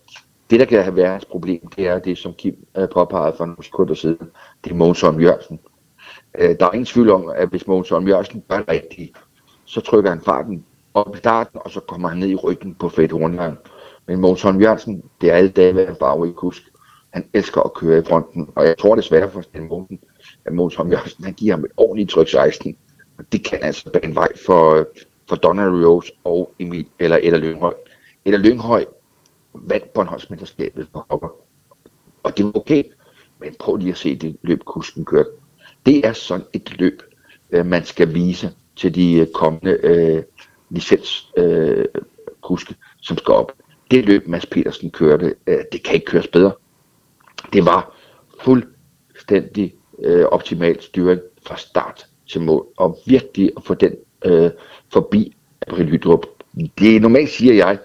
Det, 0.51 0.61
der 0.61 0.67
kan 0.67 0.83
have 0.83 0.97
været 0.97 1.11
hans 1.11 1.25
problem, 1.25 1.69
det 1.77 1.89
er 1.89 1.99
det, 1.99 2.19
som 2.19 2.33
Kim 2.33 2.55
øh, 2.77 2.89
påpegede 2.89 3.35
for 3.37 3.45
nogle 3.45 3.65
sekunder 3.65 3.95
siden. 3.95 4.31
Det 4.65 4.71
er 4.71 4.75
Mogens 4.75 5.01
Holm 5.01 5.21
Jørgensen. 5.21 5.61
Øh, 6.39 6.57
der 6.61 6.67
er 6.67 6.73
ingen 6.73 6.87
tvivl 6.87 7.11
om, 7.11 7.33
at 7.37 7.49
hvis 7.49 7.67
Mogens 7.67 7.89
Holm 7.89 8.09
Jørgensen 8.09 8.45
gør 8.49 8.57
det 8.57 8.69
rigtigt, 8.69 9.13
så 9.65 9.81
trykker 9.81 10.11
han 10.11 10.21
farten 10.21 10.65
op 10.95 11.15
i 11.15 11.19
starten, 11.19 11.61
og 11.65 11.71
så 11.71 11.81
kommer 11.81 12.09
han 12.09 12.19
ned 12.19 12.29
i 12.29 12.35
ryggen 12.35 12.75
på 12.75 12.89
Fate 12.89 13.13
Hornline. 13.13 13.57
Men 14.07 14.21
Mogens 14.21 14.43
Holm 14.43 14.61
Jørgensen, 14.61 15.03
det 15.21 15.31
er 15.31 15.35
alle 15.35 15.51
dage 15.51 15.77
været 15.77 16.23
en 16.23 16.29
i 16.29 16.33
kusk. 16.33 16.63
Han 17.11 17.25
elsker 17.35 17.61
at 17.61 17.75
køre 17.75 17.99
i 17.99 18.05
fronten, 18.09 18.49
og 18.55 18.67
jeg 18.67 18.79
tror 18.79 18.95
desværre 18.95 19.31
for 19.31 19.41
Sten 19.41 19.69
Munden, 19.69 19.99
at 20.47 20.53
Måns 20.53 20.75
Holm 20.75 20.91
Jørgensen, 20.91 21.25
han 21.25 21.35
giver 21.35 21.55
ham 21.55 21.65
et 21.65 21.71
ordentligt 21.77 22.11
tryk 22.11 22.29
16. 22.29 22.77
Og 23.19 23.25
det 23.33 23.45
kan 23.45 23.59
altså 23.63 23.91
bane 23.91 24.15
vej 24.15 24.29
for, 24.47 24.89
for 25.29 25.37
Donald 25.37 25.85
Rose 25.87 26.13
og 26.25 26.55
Emil, 26.59 26.87
eller 26.99 27.19
eller 27.23 27.39
Lynghøj. 27.39 27.75
Eller 28.25 28.39
Lynghøj 28.39 28.85
vandt 29.55 29.93
Bornholmsmesterskabet 29.93 30.89
for 30.93 31.07
Hopper. 31.11 31.29
Og 32.23 32.37
det 32.37 32.45
var 32.45 32.57
okay, 32.57 32.83
men 33.41 33.55
prøv 33.59 33.77
lige 33.77 33.91
at 33.91 33.99
se 33.99 34.17
det 34.17 34.37
løb, 34.43 34.65
kusken 34.65 35.05
kørte. 35.05 35.31
Det 35.87 36.07
er 36.07 36.13
sådan 36.13 36.47
et 36.53 36.79
løb, 36.79 37.03
øh, 37.51 37.67
man 37.67 37.85
skal 37.85 38.15
vise 38.15 38.51
til 38.77 38.95
de 38.95 39.15
øh, 39.15 39.27
kommende 39.35 39.71
øh, 39.83 40.23
licenskuske, 40.71 41.43
øh, 41.43 41.85
kuske, 42.41 42.75
som 43.01 43.19
skal 43.19 43.35
op. 43.35 43.53
Det 43.91 44.05
løb, 44.05 44.27
Mads 44.27 44.47
Petersen 44.47 44.91
kørte, 44.91 45.35
øh, 45.47 45.59
det 45.73 45.83
kan 45.83 45.95
ikke 45.95 46.07
køres 46.07 46.29
bedre. 46.29 46.53
Det 47.53 47.67
var 47.67 47.97
fuldstændig 48.41 49.75
øh, 49.99 50.25
optimal 50.25 50.83
styring 50.83 51.21
fra 51.47 51.57
start 51.57 52.07
til 52.29 52.41
mål, 52.41 52.67
og 52.77 52.99
virkelig 53.07 53.51
at 53.57 53.65
få 53.65 53.75
den 53.75 53.93
øh, 54.25 54.51
forbi 54.93 55.37
April 55.67 55.91
Hydrup. 55.91 56.27
Det 56.79 56.97
er 56.97 57.01
normalt, 57.01 57.31
siger 57.31 57.55
jeg, 57.55 57.79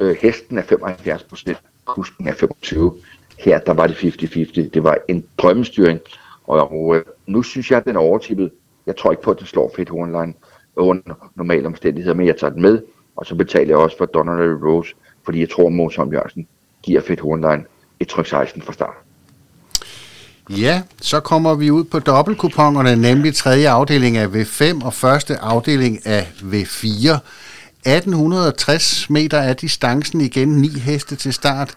øh, 0.00 0.16
hesten 0.20 0.58
er 0.58 0.62
75 0.62 1.22
procent, 1.22 1.58
kusken 1.84 2.28
er 2.28 2.32
25. 2.32 2.94
Her 3.38 3.58
der 3.58 3.72
var 3.72 3.86
det 3.86 3.94
50-50. 3.94 4.70
Det 4.70 4.84
var 4.84 4.98
en 5.08 5.26
drømmestyring, 5.38 6.00
og 6.44 6.96
øh, 6.96 7.02
nu 7.26 7.42
synes 7.42 7.70
jeg, 7.70 7.78
at 7.78 7.84
den 7.84 7.96
er 7.96 8.00
overtippet. 8.00 8.50
Jeg 8.86 8.96
tror 8.96 9.10
ikke 9.10 9.22
på, 9.22 9.30
at 9.30 9.38
den 9.38 9.46
slår 9.46 9.72
Fedt 9.76 9.90
online 9.90 10.34
under 10.76 11.30
normale 11.34 11.66
omstændigheder, 11.66 12.14
men 12.14 12.26
jeg 12.26 12.36
tager 12.36 12.52
den 12.52 12.62
med, 12.62 12.82
og 13.16 13.26
så 13.26 13.34
betaler 13.34 13.68
jeg 13.68 13.76
også 13.76 13.98
for 13.98 14.06
Donald 14.06 14.62
Rose, 14.62 14.94
fordi 15.24 15.40
jeg 15.40 15.50
tror, 15.50 15.66
at 15.66 15.72
Mås 15.72 15.98
Jørgensen 15.98 16.48
giver 16.82 17.00
Fedt 17.00 17.20
online 17.22 17.64
et 18.00 18.08
tryk 18.08 18.26
16 18.26 18.62
fra 18.62 18.72
start. 18.72 18.94
Ja, 20.58 20.82
så 21.00 21.20
kommer 21.20 21.54
vi 21.54 21.70
ud 21.70 21.84
på 21.84 21.98
dobbeltkupongerne, 21.98 22.96
nemlig 22.96 23.34
tredje 23.34 23.70
afdeling 23.70 24.16
af 24.16 24.26
V5 24.26 24.84
og 24.84 24.94
første 24.94 25.36
afdeling 25.36 26.06
af 26.06 26.22
V4. 26.22 27.18
1860 27.86 29.10
meter 29.10 29.38
er 29.38 29.52
distancen 29.52 30.20
igen, 30.20 30.48
ni 30.48 30.68
heste 30.68 31.16
til 31.16 31.32
start. 31.32 31.74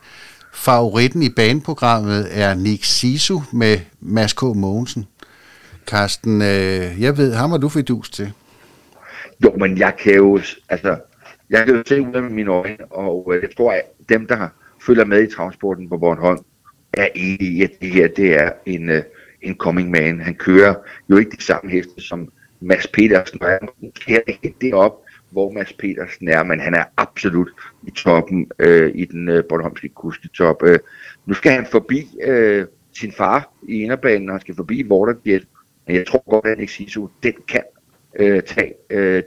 Favoritten 0.54 1.24
i 1.24 1.30
baneprogrammet 1.30 2.28
er 2.32 2.54
Nick 2.54 2.84
Sisu 2.84 3.42
med 3.52 3.78
Mads 4.00 4.34
K. 4.34 4.42
Mogensen. 4.42 5.06
Karsten, 5.88 6.42
øh, 6.42 7.02
jeg 7.02 7.18
ved, 7.18 7.34
ham 7.34 7.52
har 7.52 7.58
du 7.58 7.70
fedus 7.70 8.10
til. 8.10 8.32
Jo, 9.44 9.56
men 9.58 9.78
jeg 9.78 9.94
kan 10.04 10.16
jo, 10.16 10.40
altså, 10.70 10.98
jeg 11.50 11.66
kan 11.66 11.76
jo 11.76 11.84
se 11.88 12.02
ud 12.02 12.14
af 12.14 12.24
mine 12.24 12.52
øjne, 12.52 12.86
og 12.92 13.34
øh, 13.36 13.42
jeg 13.42 13.50
tror, 13.58 13.72
at 13.72 13.82
dem, 14.10 14.28
der 14.28 14.48
følger 14.86 15.06
med 15.06 15.24
i 15.24 15.36
transporten 15.36 15.90
på 15.90 15.98
Bornholm, 15.98 16.40
er 16.94 17.08
enig 17.16 17.42
i, 17.42 17.64
at 17.64 17.72
det 17.82 17.90
her 17.90 18.08
det 18.08 18.34
er 18.34 18.52
en, 18.66 18.90
uh, 18.90 18.98
en 19.42 19.56
coming 19.56 19.90
man. 19.90 20.20
Han 20.20 20.36
kører 20.36 20.76
jo 21.10 21.18
ikke 21.18 21.38
de 21.38 21.44
samme 21.44 21.72
heste 21.72 22.02
som 22.02 22.32
Mads 22.60 22.88
Petersen, 22.88 23.42
og 23.42 23.50
han 23.50 23.70
måske 23.82 24.24
ikke 24.28 24.56
det 24.62 24.74
op, 24.74 25.04
hvor 25.30 25.52
Mads 25.52 25.74
Petersen 25.74 26.28
er, 26.28 26.44
men 26.44 26.60
han 26.60 26.74
er 26.74 26.84
absolut 26.98 27.50
i 27.88 27.92
toppen 27.92 28.52
uh, 28.66 28.90
i 28.96 29.06
den 29.06 29.30
uh, 29.30 29.44
Bornholmske 29.50 29.90
kustetop. 29.90 30.64
Uh, 30.64 30.76
nu 31.26 31.34
skal 31.34 31.52
han 31.52 31.66
forbi 31.66 32.08
uh, 32.28 32.66
sin 32.94 33.12
far 33.12 33.54
i 33.68 33.82
inderbanen, 33.82 34.30
og 34.30 34.34
han 34.34 34.42
skal 34.42 34.56
forbi 34.56 34.84
Waterjet, 34.84 35.48
men 35.88 35.96
jeg 35.96 36.08
tror 36.08 36.24
godt, 36.30 36.46
at 36.46 36.58
Nexiso, 36.58 37.10
den 37.24 37.34
kan 37.48 37.64
uh, 38.20 38.40
tage 38.40 38.74
uh, 38.96 39.24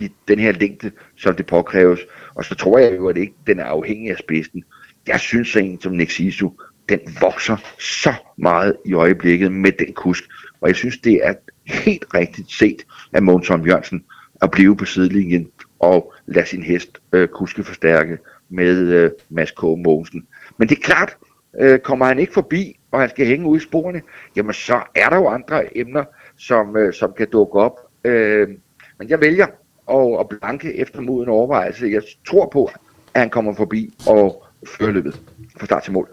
i 0.00 0.12
den 0.28 0.38
her 0.38 0.52
længde, 0.52 0.90
som 1.16 1.36
det 1.36 1.46
påkræves. 1.46 2.00
Og 2.34 2.44
så 2.44 2.54
tror 2.54 2.78
jeg 2.78 2.96
jo, 2.96 3.08
at 3.08 3.14
det 3.14 3.20
ikke 3.20 3.34
den 3.46 3.58
er 3.58 3.64
afhængig 3.64 4.10
af 4.10 4.18
spidsen. 4.18 4.64
Jeg 5.06 5.20
synes, 5.20 5.56
at 5.56 5.64
en 5.64 5.80
som 5.80 5.92
Nexisu 5.92 6.50
den 6.88 7.00
vokser 7.20 7.56
så 7.78 8.14
meget 8.36 8.76
i 8.84 8.94
øjeblikket 8.94 9.52
med 9.52 9.72
den 9.72 9.92
kusk. 9.94 10.24
Og 10.60 10.68
jeg 10.68 10.76
synes, 10.76 10.98
det 10.98 11.26
er 11.26 11.34
helt 11.64 12.04
rigtigt 12.14 12.52
set 12.52 12.86
af 13.12 13.22
Måns 13.22 13.50
Jørgensen 13.50 14.04
at 14.42 14.50
blive 14.50 14.76
på 14.76 14.84
sidelinjen 14.84 15.48
og 15.78 16.12
lade 16.26 16.46
sin 16.46 16.62
hest 16.62 16.98
øh, 17.12 17.28
kuske 17.28 17.64
forstærke 17.64 18.18
med 18.48 18.76
øh, 18.76 19.10
Mads 19.28 19.50
K. 19.50 19.62
Mogensen. 19.62 20.26
Men 20.58 20.68
det 20.68 20.78
er 20.78 20.82
klart, 20.82 21.16
øh, 21.60 21.78
kommer 21.78 22.06
han 22.06 22.18
ikke 22.18 22.32
forbi, 22.32 22.78
og 22.90 23.00
han 23.00 23.08
skal 23.08 23.26
hænge 23.26 23.46
ud 23.46 23.56
i 23.56 23.60
sporene, 23.60 24.02
jamen 24.36 24.52
så 24.52 24.82
er 24.94 25.08
der 25.08 25.16
jo 25.16 25.28
andre 25.28 25.78
emner, 25.78 26.04
som, 26.36 26.76
øh, 26.76 26.94
som 26.94 27.12
kan 27.16 27.30
dukke 27.32 27.54
op. 27.54 27.78
Øh, 28.04 28.48
men 28.98 29.08
jeg 29.08 29.20
vælger 29.20 29.46
at, 29.90 30.20
at 30.20 30.28
blanke 30.28 30.74
efter 30.76 31.00
moden 31.00 31.28
overvejelse. 31.28 31.86
Jeg 31.86 32.02
tror 32.28 32.48
på, 32.52 32.70
at 33.14 33.20
han 33.20 33.30
kommer 33.30 33.54
forbi 33.54 33.94
og 34.08 34.44
fører 34.66 34.92
løbet 34.92 35.22
fra 35.56 35.66
start 35.66 35.82
til 35.82 35.92
mål. 35.92 36.08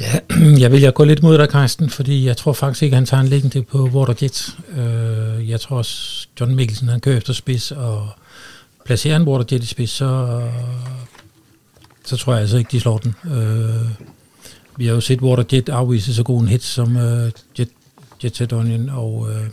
Ja, 0.00 0.18
jeg 0.62 0.72
vil 0.72 0.80
jeg 0.80 0.94
gå 0.94 1.04
lidt 1.04 1.22
mod 1.22 1.38
dig, 1.38 1.48
Carsten, 1.48 1.90
fordi 1.90 2.26
jeg 2.26 2.36
tror 2.36 2.52
faktisk 2.52 2.82
ikke, 2.82 2.94
han 2.94 3.06
tager 3.06 3.20
en 3.20 3.28
liggende 3.28 3.62
på 3.62 3.84
Waterjet. 3.84 4.56
Øh, 4.76 5.50
jeg 5.50 5.60
tror 5.60 5.76
også, 5.76 6.26
John 6.40 6.54
Mikkelsen, 6.54 6.88
han 6.88 7.00
kører 7.00 7.16
efter 7.16 7.32
spids, 7.32 7.70
og 7.72 8.08
placerer 8.84 9.16
en 9.16 9.28
Waterjet 9.28 9.64
i 9.64 9.66
spids, 9.66 9.90
så, 9.90 10.40
så 12.04 12.16
tror 12.16 12.32
jeg 12.32 12.40
altså 12.40 12.56
ikke, 12.56 12.68
de 12.72 12.80
slår 12.80 12.98
den. 12.98 13.14
Øh, 13.24 13.88
vi 14.76 14.86
har 14.86 14.94
jo 14.94 15.00
set 15.00 15.22
Waterjet 15.22 15.68
afvise 15.68 16.14
så 16.14 16.22
god 16.22 16.40
en 16.40 16.48
hit 16.48 16.62
som 16.62 16.96
øh, 16.96 17.32
Jet, 17.58 17.68
Jet 18.24 18.36
Set 18.36 18.52
Onion, 18.52 18.88
og 18.88 19.28
øh, 19.30 19.46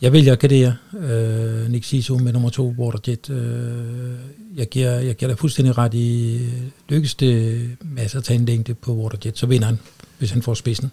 jeg 0.00 0.12
vælger 0.12 0.34
Kadea, 0.34 0.72
øh, 0.98 1.70
Nick 1.70 1.84
Siso 1.84 2.18
med 2.18 2.32
nummer 2.32 2.50
to, 2.50 2.74
Waterjet. 2.78 3.30
Øh, 3.30 4.58
jeg, 4.58 4.68
giver, 4.68 4.90
jeg 4.90 5.16
giver 5.16 5.28
dig 5.28 5.38
fuldstændig 5.38 5.78
ret 5.78 5.94
i, 5.94 6.40
lykkes 6.88 7.14
det 7.14 7.76
masser 7.80 8.18
at 8.18 8.24
tage 8.24 8.38
en 8.38 8.46
længde 8.46 8.74
på 8.74 8.92
Waterjet, 8.94 9.38
så 9.38 9.46
vinder 9.46 9.66
han, 9.66 9.78
hvis 10.18 10.30
han 10.30 10.42
får 10.42 10.54
spidsen. 10.54 10.90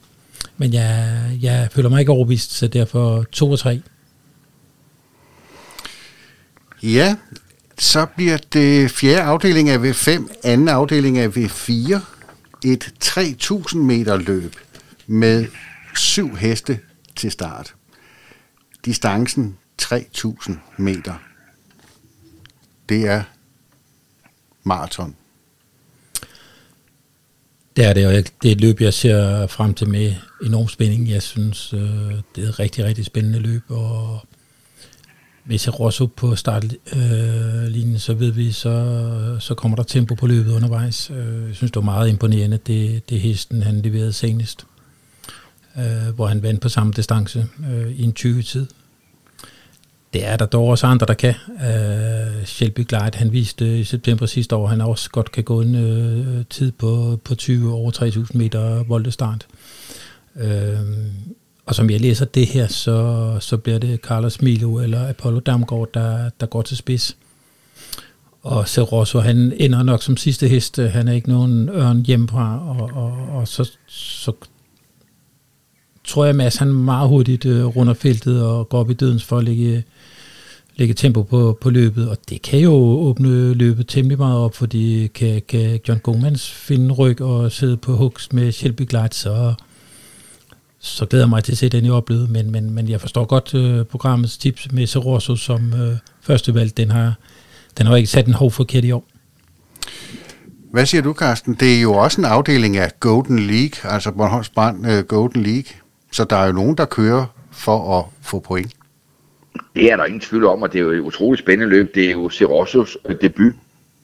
Men 0.57 0.73
jeg, 0.73 1.21
jeg 1.41 1.69
føler 1.71 1.89
mig 1.89 1.99
ikke 1.99 2.11
overbevist, 2.11 2.51
så 2.51 2.67
derfor 2.67 3.25
2 3.31 3.51
og 3.51 3.59
3. 3.59 3.81
Ja, 6.83 7.15
så 7.77 8.05
bliver 8.15 8.37
det 8.53 8.91
fjerde 8.91 9.21
afdeling 9.21 9.69
af 9.69 9.77
V5, 9.77 10.27
anden 10.43 10.67
afdeling 10.67 11.17
af 11.17 11.27
V4, 11.27 11.99
et 12.65 12.93
3000 12.99 13.83
meter 13.83 14.17
løb 14.17 14.55
med 15.07 15.45
syv 15.95 16.35
heste 16.35 16.79
til 17.15 17.31
start 17.31 17.73
distancen 18.85 19.57
3000 19.77 20.57
meter. 20.77 21.13
Det 22.89 23.07
er 23.07 23.23
maraton. 24.63 25.15
Det 27.75 27.85
er 27.85 27.93
det, 27.93 28.07
og 28.07 28.13
det 28.13 28.47
er 28.47 28.51
et 28.51 28.61
løb, 28.61 28.81
jeg 28.81 28.93
ser 28.93 29.47
frem 29.47 29.73
til 29.73 29.89
med 29.89 30.13
enorm 30.43 30.67
spænding. 30.67 31.09
Jeg 31.09 31.21
synes, 31.21 31.73
øh, 31.73 31.79
det 32.35 32.43
er 32.43 32.49
et 32.49 32.59
rigtig, 32.59 32.85
rigtig 32.85 33.05
spændende 33.05 33.39
løb, 33.39 33.63
og 33.67 34.19
hvis 35.43 35.65
jeg 35.65 35.79
Rosso 35.79 36.05
på 36.05 36.35
startlinjen, 36.35 37.99
så 37.99 38.13
ved 38.13 38.31
vi, 38.31 38.51
så, 38.51 39.37
så 39.39 39.55
kommer 39.55 39.75
der 39.75 39.83
tempo 39.83 40.15
på 40.15 40.27
løbet 40.27 40.51
undervejs. 40.51 41.09
Øh, 41.09 41.47
jeg 41.47 41.55
synes, 41.55 41.71
det 41.71 41.75
var 41.75 41.81
meget 41.81 42.09
imponerende, 42.09 42.57
det, 42.57 43.09
det 43.09 43.19
hesten, 43.19 43.63
han 43.63 43.81
leverede 43.81 44.13
senest 44.13 44.65
øh, 45.77 46.15
hvor 46.15 46.27
han 46.27 46.43
vandt 46.43 46.61
på 46.61 46.69
samme 46.69 46.93
distance 46.95 47.47
i 47.89 48.03
en 48.03 48.13
20-tid. 48.19 48.67
Det 50.15 50.27
er 50.27 50.37
der 50.37 50.45
dog 50.45 50.67
også 50.67 50.87
andre, 50.87 51.05
der 51.05 51.13
kan. 51.13 51.33
Uh, 51.47 52.45
Shelby 52.45 52.79
Glide, 52.79 53.11
han 53.13 53.31
viste 53.31 53.79
i 53.79 53.83
september 53.83 54.25
sidste 54.25 54.55
år, 54.55 54.67
han 54.67 54.81
også 54.81 55.09
godt 55.09 55.31
kan 55.31 55.43
gå 55.43 55.61
en 55.61 55.75
uh, 55.75 56.45
tid 56.49 56.71
på, 56.71 57.19
på 57.23 57.35
20 57.35 57.73
over 57.73 57.91
3000 57.91 58.37
meter 58.37 58.83
voldestart. 58.83 59.47
Uh, 60.35 60.43
og 61.65 61.75
som 61.75 61.89
jeg 61.89 62.01
læser 62.01 62.25
det 62.25 62.47
her, 62.47 62.67
så, 62.67 63.37
så 63.39 63.57
bliver 63.57 63.79
det 63.79 63.99
Carlos 63.99 64.41
Milo 64.41 64.79
eller 64.79 65.09
Apollo 65.09 65.39
Damgaard, 65.39 65.89
der, 65.93 66.29
der 66.39 66.45
går 66.45 66.61
til 66.61 66.77
spids. 66.77 67.17
Og 68.43 68.67
Cerosso, 68.67 69.19
han 69.19 69.53
ender 69.57 69.83
nok 69.83 70.03
som 70.03 70.17
sidste 70.17 70.47
hest. 70.47 70.77
Han 70.77 71.07
er 71.07 71.13
ikke 71.13 71.29
nogen 71.29 71.69
ørn 71.69 72.01
hjemmefra, 72.01 72.69
og, 72.69 72.91
og, 72.93 73.39
og 73.39 73.47
så, 73.47 73.71
så 73.87 74.31
tror 76.07 76.25
jeg, 76.25 76.35
Mads 76.35 76.55
han 76.55 76.73
meget 76.73 77.09
hurtigt 77.09 77.45
øh, 77.45 77.65
runder 77.65 77.93
feltet 77.93 78.43
og 78.43 78.69
går 78.69 78.79
op 78.79 78.89
i 78.89 78.93
dødens 78.93 79.23
for 79.23 79.37
at 79.37 79.43
lægge, 79.43 79.83
lægge 80.75 80.93
tempo 80.93 81.23
på, 81.23 81.57
på 81.61 81.69
løbet, 81.69 82.09
og 82.09 82.17
det 82.29 82.41
kan 82.41 82.59
jo 82.59 82.73
åbne 82.73 83.53
løbet 83.53 83.87
temmelig 83.87 84.17
meget 84.17 84.37
op, 84.37 84.55
fordi 84.55 85.07
kan, 85.07 85.41
kan 85.49 85.79
John 85.87 85.99
Gomans 85.99 86.51
finde 86.51 86.93
ryg 86.93 87.21
og 87.21 87.51
sidde 87.51 87.77
på 87.77 87.95
hooks 87.95 88.33
med 88.33 88.51
Shelby 88.51 88.81
Glide, 88.89 89.09
så, 89.11 89.53
så 90.79 91.05
glæder 91.05 91.25
jeg 91.25 91.29
mig 91.29 91.43
til 91.43 91.51
at 91.51 91.57
se 91.57 91.69
den 91.69 91.85
i 91.85 91.89
oplevet, 91.89 92.29
men, 92.29 92.51
men, 92.51 92.71
men 92.71 92.89
jeg 92.89 93.01
forstår 93.01 93.25
godt 93.25 93.53
øh, 93.53 93.85
programmets 93.85 94.37
tips 94.37 94.71
med 94.71 94.87
Seroso 94.87 95.35
som 95.35 95.73
øh, 95.73 95.97
første 96.21 96.53
valg, 96.53 96.77
den 96.77 96.91
har, 96.91 97.13
den 97.77 97.85
har 97.85 97.95
ikke 97.95 98.09
sat 98.09 98.27
en 98.27 98.33
hov 98.33 98.51
forkert 98.51 98.85
i 98.85 98.91
år. 98.91 99.05
Hvad 100.71 100.85
siger 100.85 101.01
du, 101.01 101.13
Carsten? 101.13 101.53
Det 101.59 101.77
er 101.77 101.81
jo 101.81 101.93
også 101.93 102.21
en 102.21 102.25
afdeling 102.25 102.77
af 102.77 102.91
Golden 102.99 103.39
League, 103.39 103.91
altså 103.91 104.11
Bornholms 104.11 104.49
Brand 104.49 104.87
uh, 104.87 104.99
Golden 104.99 105.43
League. 105.43 105.84
Så 106.15 106.23
der 106.23 106.35
er 106.35 106.47
jo 106.47 106.53
nogen, 106.53 106.77
der 106.77 106.85
kører 106.85 107.25
for 107.51 107.99
at 107.99 108.05
få 108.21 108.39
point. 108.39 108.73
Det 109.75 109.91
er 109.91 109.97
der 109.97 110.05
ingen 110.05 110.19
tvivl 110.19 110.45
om, 110.45 110.61
og 110.61 110.73
det 110.73 110.79
er 110.79 110.83
jo 110.83 110.91
et 110.91 110.99
utroligt 110.99 111.43
spændende 111.43 111.75
løb. 111.75 111.95
Det 111.95 112.05
er 112.07 112.11
jo 112.11 112.29
Serossos 112.29 112.97
øh, 113.05 113.15
debut 113.21 113.53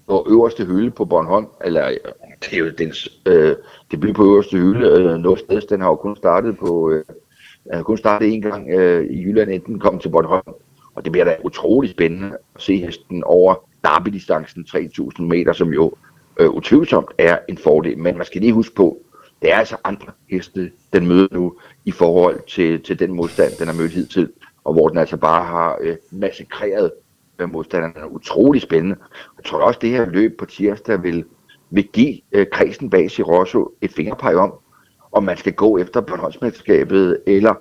på 0.07 0.27
øverste 0.29 0.65
hylde 0.65 0.91
på 0.91 1.05
Bornholm, 1.05 1.45
eller 1.65 1.87
øh, 1.87 1.95
det 2.39 2.53
er 2.53 2.57
jo 2.57 2.71
dens 2.77 3.09
øh, 3.25 3.55
debut 3.91 4.15
på 4.15 4.23
øverste 4.23 4.57
hylde, 4.57 4.87
øh, 4.87 5.17
noget 5.17 5.39
sted, 5.39 5.61
den 5.61 5.81
har 5.81 5.87
jo 5.87 5.95
kun 5.95 6.15
startet 6.15 6.57
på, 6.57 6.91
øh, 6.91 7.83
kun 7.83 7.97
startet 7.97 8.33
en 8.33 8.41
gang 8.41 8.69
øh, 8.69 9.05
i 9.05 9.21
Jylland, 9.21 9.51
inden 9.51 9.73
den 9.73 9.79
kom 9.79 9.99
til 9.99 10.09
Bornholm. 10.09 10.53
Og 10.95 11.03
det 11.03 11.11
bliver 11.11 11.25
da 11.25 11.35
utrolig 11.43 11.89
spændende 11.89 12.37
at 12.55 12.61
se 12.61 12.77
hesten 12.77 13.23
over 13.23 13.55
derby-distancen 13.83 14.65
3000 14.65 15.27
meter, 15.27 15.53
som 15.53 15.73
jo 15.73 15.93
øh, 16.39 16.49
utvivlsomt 16.49 17.09
er 17.17 17.37
en 17.49 17.57
fordel. 17.57 17.97
Men 17.97 18.17
man 18.17 18.25
skal 18.25 18.41
lige 18.41 18.53
huske 18.53 18.75
på, 18.75 18.97
det 19.41 19.51
er 19.51 19.55
altså 19.55 19.77
andre 19.83 20.11
heste, 20.29 20.71
den 20.93 21.07
møder 21.07 21.27
nu, 21.31 21.55
i 21.85 21.91
forhold 21.91 22.39
til, 22.47 22.83
til 22.83 22.99
den 22.99 23.13
modstand, 23.13 23.51
den 23.59 23.67
har 23.67 23.73
mødt 23.73 23.91
hidtil, 23.91 24.31
og 24.63 24.73
hvor 24.73 24.89
den 24.89 24.97
altså 24.97 25.17
bare 25.17 25.45
har 25.45 25.77
øh, 25.81 25.95
massakreret 26.11 26.91
øh, 27.39 27.53
modstanderne. 27.53 27.93
er 27.97 28.05
utrolig 28.05 28.61
spændende. 28.61 28.95
Jeg 29.37 29.45
tror 29.45 29.61
også, 29.61 29.79
det 29.81 29.89
her 29.89 30.05
løb 30.05 30.37
på 30.39 30.45
tirsdag 30.45 31.03
vil, 31.03 31.25
vil 31.69 31.87
give 31.93 32.19
øh, 32.31 32.45
kredsen 32.51 32.89
bag 32.89 33.11
Sirosso 33.11 33.71
et 33.81 33.91
fingerpeg 33.91 34.35
om, 34.35 34.53
om 35.11 35.23
man 35.23 35.37
skal 35.37 35.53
gå 35.53 35.77
efter 35.77 36.01
Bornholmsmesterskabet, 36.01 37.23
eller 37.27 37.53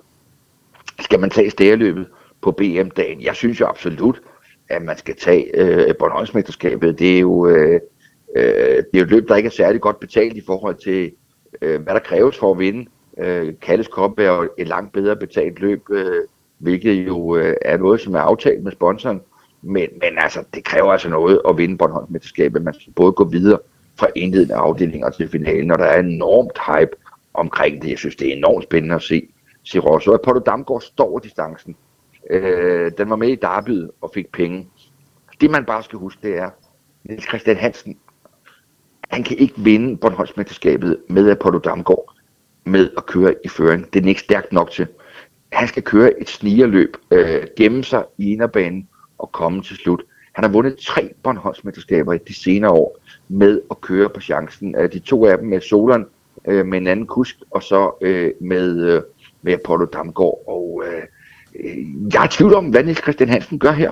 skal 0.99 1.19
man 1.19 1.29
tage 1.29 1.49
stærløbet 1.49 2.07
på 2.41 2.51
BM-dagen. 2.51 3.21
Jeg 3.21 3.35
synes 3.35 3.59
jo 3.59 3.65
absolut, 3.65 4.21
at 4.69 4.81
man 4.81 4.97
skal 4.97 5.15
tage 5.15 5.57
øh, 5.57 5.95
Bornholmsmesterskabet. 5.99 6.99
Det 6.99 7.15
er 7.15 7.19
jo 7.19 7.47
øh, 7.47 7.79
øh, 8.35 8.43
det 8.77 8.93
er 8.93 8.99
jo 8.99 9.03
et 9.03 9.09
løb, 9.09 9.27
der 9.27 9.35
ikke 9.35 9.47
er 9.47 9.51
særlig 9.51 9.81
godt 9.81 9.99
betalt 9.99 10.37
i 10.37 10.41
forhold 10.45 10.75
til, 10.75 11.11
øh, 11.61 11.81
hvad 11.81 11.93
der 11.93 11.99
kræves 11.99 12.37
for 12.37 12.51
at 12.51 12.59
vinde. 12.59 12.85
Øh, 13.17 13.53
Kalles 13.61 13.87
Cup 13.87 14.19
er 14.19 14.47
et 14.57 14.67
langt 14.67 14.93
bedre 14.93 15.15
betalt 15.15 15.59
løb, 15.59 15.89
øh, 15.89 16.21
hvilket 16.57 17.07
jo 17.07 17.35
øh, 17.35 17.55
er 17.61 17.77
noget, 17.77 18.01
som 18.01 18.15
er 18.15 18.19
aftalt 18.19 18.63
med 18.63 18.71
sponsoren. 18.71 19.21
Men, 19.61 19.87
men 20.01 20.17
altså, 20.17 20.43
det 20.53 20.63
kræver 20.63 20.91
altså 20.91 21.09
noget 21.09 21.41
at 21.49 21.57
vinde 21.57 21.77
Bornholmsmesterskabet. 21.77 22.61
Man 22.61 22.73
skal 22.73 22.93
både 22.93 23.11
gå 23.11 23.23
videre 23.23 23.59
fra 23.99 24.07
indledende 24.15 24.55
afdelinger 24.55 25.09
til 25.09 25.29
finalen, 25.29 25.71
og 25.71 25.79
der 25.79 25.85
er 25.85 25.99
enormt 25.99 26.59
hype 26.67 26.95
omkring 27.33 27.81
det. 27.81 27.89
Jeg 27.89 27.97
synes, 27.97 28.15
det 28.15 28.27
er 28.29 28.37
enormt 28.37 28.63
spændende 28.63 28.95
at 28.95 29.01
se, 29.01 29.27
se 29.63 29.79
Rosso. 29.79 30.11
Og 30.11 30.21
Porto 30.21 30.39
Damgaard 30.39 30.81
står 30.81 31.19
distancen. 31.19 31.75
Øh, 32.29 32.91
den 32.97 33.09
var 33.09 33.15
med 33.15 33.29
i 33.29 33.35
Darbyet 33.35 33.91
og 34.01 34.11
fik 34.13 34.31
penge. 34.31 34.67
Det 35.41 35.51
man 35.51 35.65
bare 35.65 35.83
skal 35.83 35.99
huske, 35.99 36.27
det 36.27 36.37
er, 36.37 36.49
Niels 37.03 37.27
Christian 37.27 37.57
Hansen, 37.57 37.97
han 39.11 39.23
kan 39.23 39.37
ikke 39.37 39.53
vinde 39.57 39.97
Bornholmsmesterskabet 39.97 40.97
med 41.09 41.31
Apollo 41.31 41.59
Damgaard 41.59 42.13
med 42.63 42.89
at 42.97 43.05
køre 43.05 43.35
i 43.45 43.47
føring. 43.47 43.93
Det 43.93 44.03
er 44.03 44.07
ikke 44.07 44.21
stærkt 44.21 44.53
nok 44.53 44.71
til. 44.71 44.87
Han 45.51 45.67
skal 45.67 45.83
køre 45.83 46.21
et 46.21 46.29
snigerløb, 46.29 46.97
øh, 47.11 47.47
gemme 47.57 47.83
sig 47.83 48.03
i 48.17 48.31
inderbanen 48.31 48.87
og 49.17 49.31
komme 49.31 49.61
til 49.61 49.77
slut. 49.77 50.03
Han 50.33 50.43
har 50.43 50.51
vundet 50.51 50.77
tre 50.77 51.09
Bornholmsmesterskaber 51.23 52.13
i 52.13 52.17
de 52.27 52.33
senere 52.33 52.71
år 52.71 52.97
med 53.27 53.61
at 53.71 53.81
køre 53.81 54.09
på 54.09 54.21
chancen. 54.21 54.75
Øh, 54.75 54.93
de 54.93 54.99
to 54.99 55.25
af 55.25 55.37
dem 55.37 55.47
med 55.47 55.61
Solan 55.61 56.05
øh, 56.47 56.65
med 56.65 56.77
en 56.77 56.87
anden 56.87 57.07
kusk, 57.07 57.35
og 57.51 57.63
så 57.63 57.91
øh, 58.01 58.31
med, 58.41 58.81
øh, 58.81 59.01
med 59.41 59.53
Apollo 59.53 59.85
Damgaard. 59.85 60.43
Og 60.47 60.83
øh, 60.85 61.03
jeg 62.13 62.23
er 62.23 62.27
tvivl 62.31 62.53
om, 62.53 62.65
hvad 62.69 62.83
Niels 62.83 63.01
Christian 63.01 63.29
Hansen 63.29 63.59
gør 63.59 63.71
her. 63.71 63.91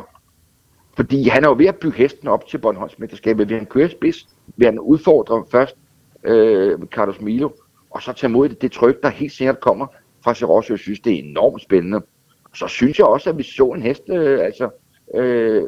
Fordi 0.95 1.27
han 1.27 1.43
er 1.43 1.47
jo 1.47 1.55
ved 1.57 1.65
at 1.65 1.75
bygge 1.75 1.97
hesten 1.97 2.27
op 2.27 2.47
til 2.47 2.57
Bornholmsmesterskabet. 2.57 3.49
ved 3.49 3.57
han 3.57 3.65
køre 3.65 3.89
spids? 3.89 4.27
Værende 4.57 4.81
udfordrer 4.81 5.43
først 5.51 5.75
øh, 6.23 6.79
Carlos 6.91 7.21
Milo? 7.21 7.49
Og 7.89 8.01
så 8.01 8.13
tage 8.13 8.31
mod 8.31 8.49
det, 8.49 8.61
det 8.61 8.71
tryk, 8.71 9.03
der 9.03 9.09
helt 9.09 9.31
sikkert 9.31 9.59
kommer 9.59 9.87
fra 10.23 10.33
Serosso. 10.33 10.73
Jeg 10.73 10.79
synes, 10.79 10.99
det 10.99 11.13
er 11.13 11.23
enormt 11.23 11.61
spændende. 11.61 12.01
Så 12.55 12.67
synes 12.67 12.99
jeg 12.99 13.07
også, 13.07 13.29
at 13.29 13.37
vi 13.37 13.43
så 13.43 13.67
en 13.67 13.81
hest, 13.81 14.03
øh, 14.09 14.39
altså 14.45 14.69
øh, 15.15 15.63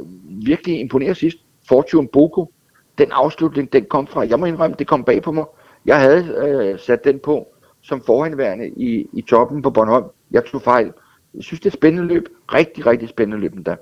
virkelig 0.46 0.80
imponere 0.80 1.16
sidst. 1.16 1.38
Fortune 1.68 2.08
Boko, 2.08 2.52
den 2.98 3.12
afslutning, 3.12 3.74
den 3.74 3.86
kom 3.86 4.08
fra, 4.08 4.28
jeg 4.30 4.40
må 4.40 4.46
indrømme, 4.46 4.76
det 4.80 4.88
kom 4.88 5.04
bag 5.04 5.22
på 5.22 5.32
mig. 5.32 5.46
Jeg 5.86 6.00
havde 6.00 6.24
øh, 6.24 6.80
sat 6.80 7.04
den 7.04 7.20
på 7.20 7.48
som 7.82 8.02
forhenværende 8.02 8.70
i, 8.70 9.08
i 9.14 9.22
toppen 9.22 9.62
på 9.62 9.70
Bornholm. 9.70 10.06
Jeg 10.32 10.46
tog 10.46 10.62
fejl. 10.62 10.94
Jeg 11.34 11.44
synes, 11.44 11.60
det 11.60 11.70
er 11.70 11.78
spændende 11.78 12.08
løb. 12.08 12.28
Rigtig, 12.54 12.86
rigtig 12.86 13.10
spændende 13.10 13.42
løb 13.42 13.66
der. 13.66 13.76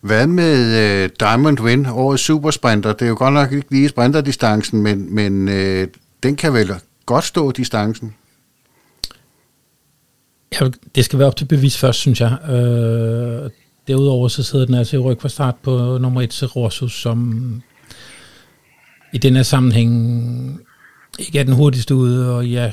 Hvad 0.00 0.26
med 0.26 0.76
øh, 1.04 1.10
Diamond 1.20 1.60
Win, 1.60 1.86
årets 1.86 2.22
supersprinter? 2.22 2.92
Det 2.92 3.02
er 3.02 3.08
jo 3.08 3.16
godt 3.18 3.34
nok 3.34 3.52
ikke 3.52 3.70
lige 3.70 3.88
sprinterdistancen, 3.88 4.82
men, 4.82 5.14
men 5.14 5.48
øh, 5.48 5.88
den 6.22 6.36
kan 6.36 6.52
vel 6.52 6.70
godt 7.06 7.24
stå 7.24 7.50
distancen? 7.50 8.14
Ja, 10.60 10.68
det 10.94 11.04
skal 11.04 11.18
være 11.18 11.28
op 11.28 11.36
til 11.36 11.44
bevis 11.44 11.78
først, 11.78 11.98
synes 11.98 12.20
jeg. 12.20 12.50
Øh, 12.50 13.50
derudover 13.88 14.28
så 14.28 14.42
sidder 14.42 14.66
den 14.66 14.74
altså 14.74 14.96
i 14.96 14.98
ryg 14.98 15.20
fra 15.20 15.28
start 15.28 15.54
på 15.62 15.98
nummer 16.00 16.22
1 16.22 16.30
til 16.30 16.46
Rossus, 16.46 17.00
som 17.00 17.62
i 19.12 19.18
den 19.18 19.36
her 19.36 19.42
sammenhæng 19.42 20.60
ikke 21.18 21.38
er 21.38 21.44
den 21.44 21.52
hurtigste 21.54 21.94
ude, 21.94 22.36
og 22.36 22.52
jeg 22.52 22.72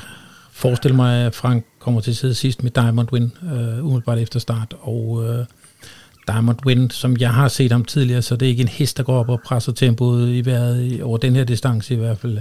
forestiller 0.52 0.96
mig, 0.96 1.26
at 1.26 1.34
Frank 1.34 1.64
kommer 1.78 2.00
til 2.00 2.10
at 2.10 2.16
sidde 2.16 2.34
sidst 2.34 2.62
med 2.62 2.70
Diamond 2.70 3.12
Win, 3.12 3.32
øh, 3.42 3.84
umiddelbart 3.84 4.18
efter 4.18 4.40
start, 4.40 4.74
og 4.80 5.24
øh, 5.24 5.46
Diamond 6.26 6.58
Win, 6.66 6.90
som 6.90 7.16
jeg 7.16 7.30
har 7.30 7.48
set 7.48 7.72
ham 7.72 7.84
tidligere, 7.84 8.22
så 8.22 8.36
det 8.36 8.46
er 8.46 8.50
ikke 8.50 8.62
en 8.62 8.68
hest, 8.68 8.96
der 8.96 9.02
går 9.02 9.18
op 9.18 9.28
og 9.28 9.40
presser 9.44 9.72
tempoet 9.72 10.28
i 10.28 10.44
vejret 10.44 11.02
over 11.02 11.18
den 11.18 11.36
her 11.36 11.44
distance 11.44 11.94
i 11.94 11.96
hvert 11.96 12.18
fald. 12.18 12.38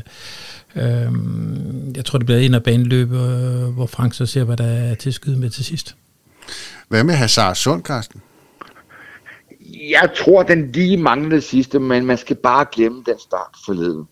Øh, 0.76 1.12
jeg 1.96 2.06
tror, 2.06 2.20
det 2.20 2.26
bliver 2.26 2.40
en 2.40 2.54
af 2.54 2.64
baneløb, 2.64 3.12
øh, 3.12 3.64
hvor 3.76 3.86
Frank 3.86 4.14
så 4.14 4.26
ser, 4.26 4.44
hvad 4.44 4.58
der 4.58 4.66
er 4.68 4.96
til 4.96 5.14
skyde 5.14 5.40
med 5.40 5.50
til 5.50 5.66
sidst. 5.66 5.96
Hvad 6.88 7.04
med 7.04 7.14
Hazard 7.14 7.56
Sund, 7.56 7.84
Carsten? 7.84 8.22
Jeg 9.90 10.10
tror, 10.16 10.44
den 10.44 10.72
lige 10.72 10.98
manglede 10.98 11.42
sidste, 11.42 11.80
men 11.80 12.06
man 12.06 12.18
skal 12.18 12.36
bare 12.36 12.66
glemme 12.72 13.04
den 13.06 13.20
start 13.20 13.56
forleden. 13.66 14.06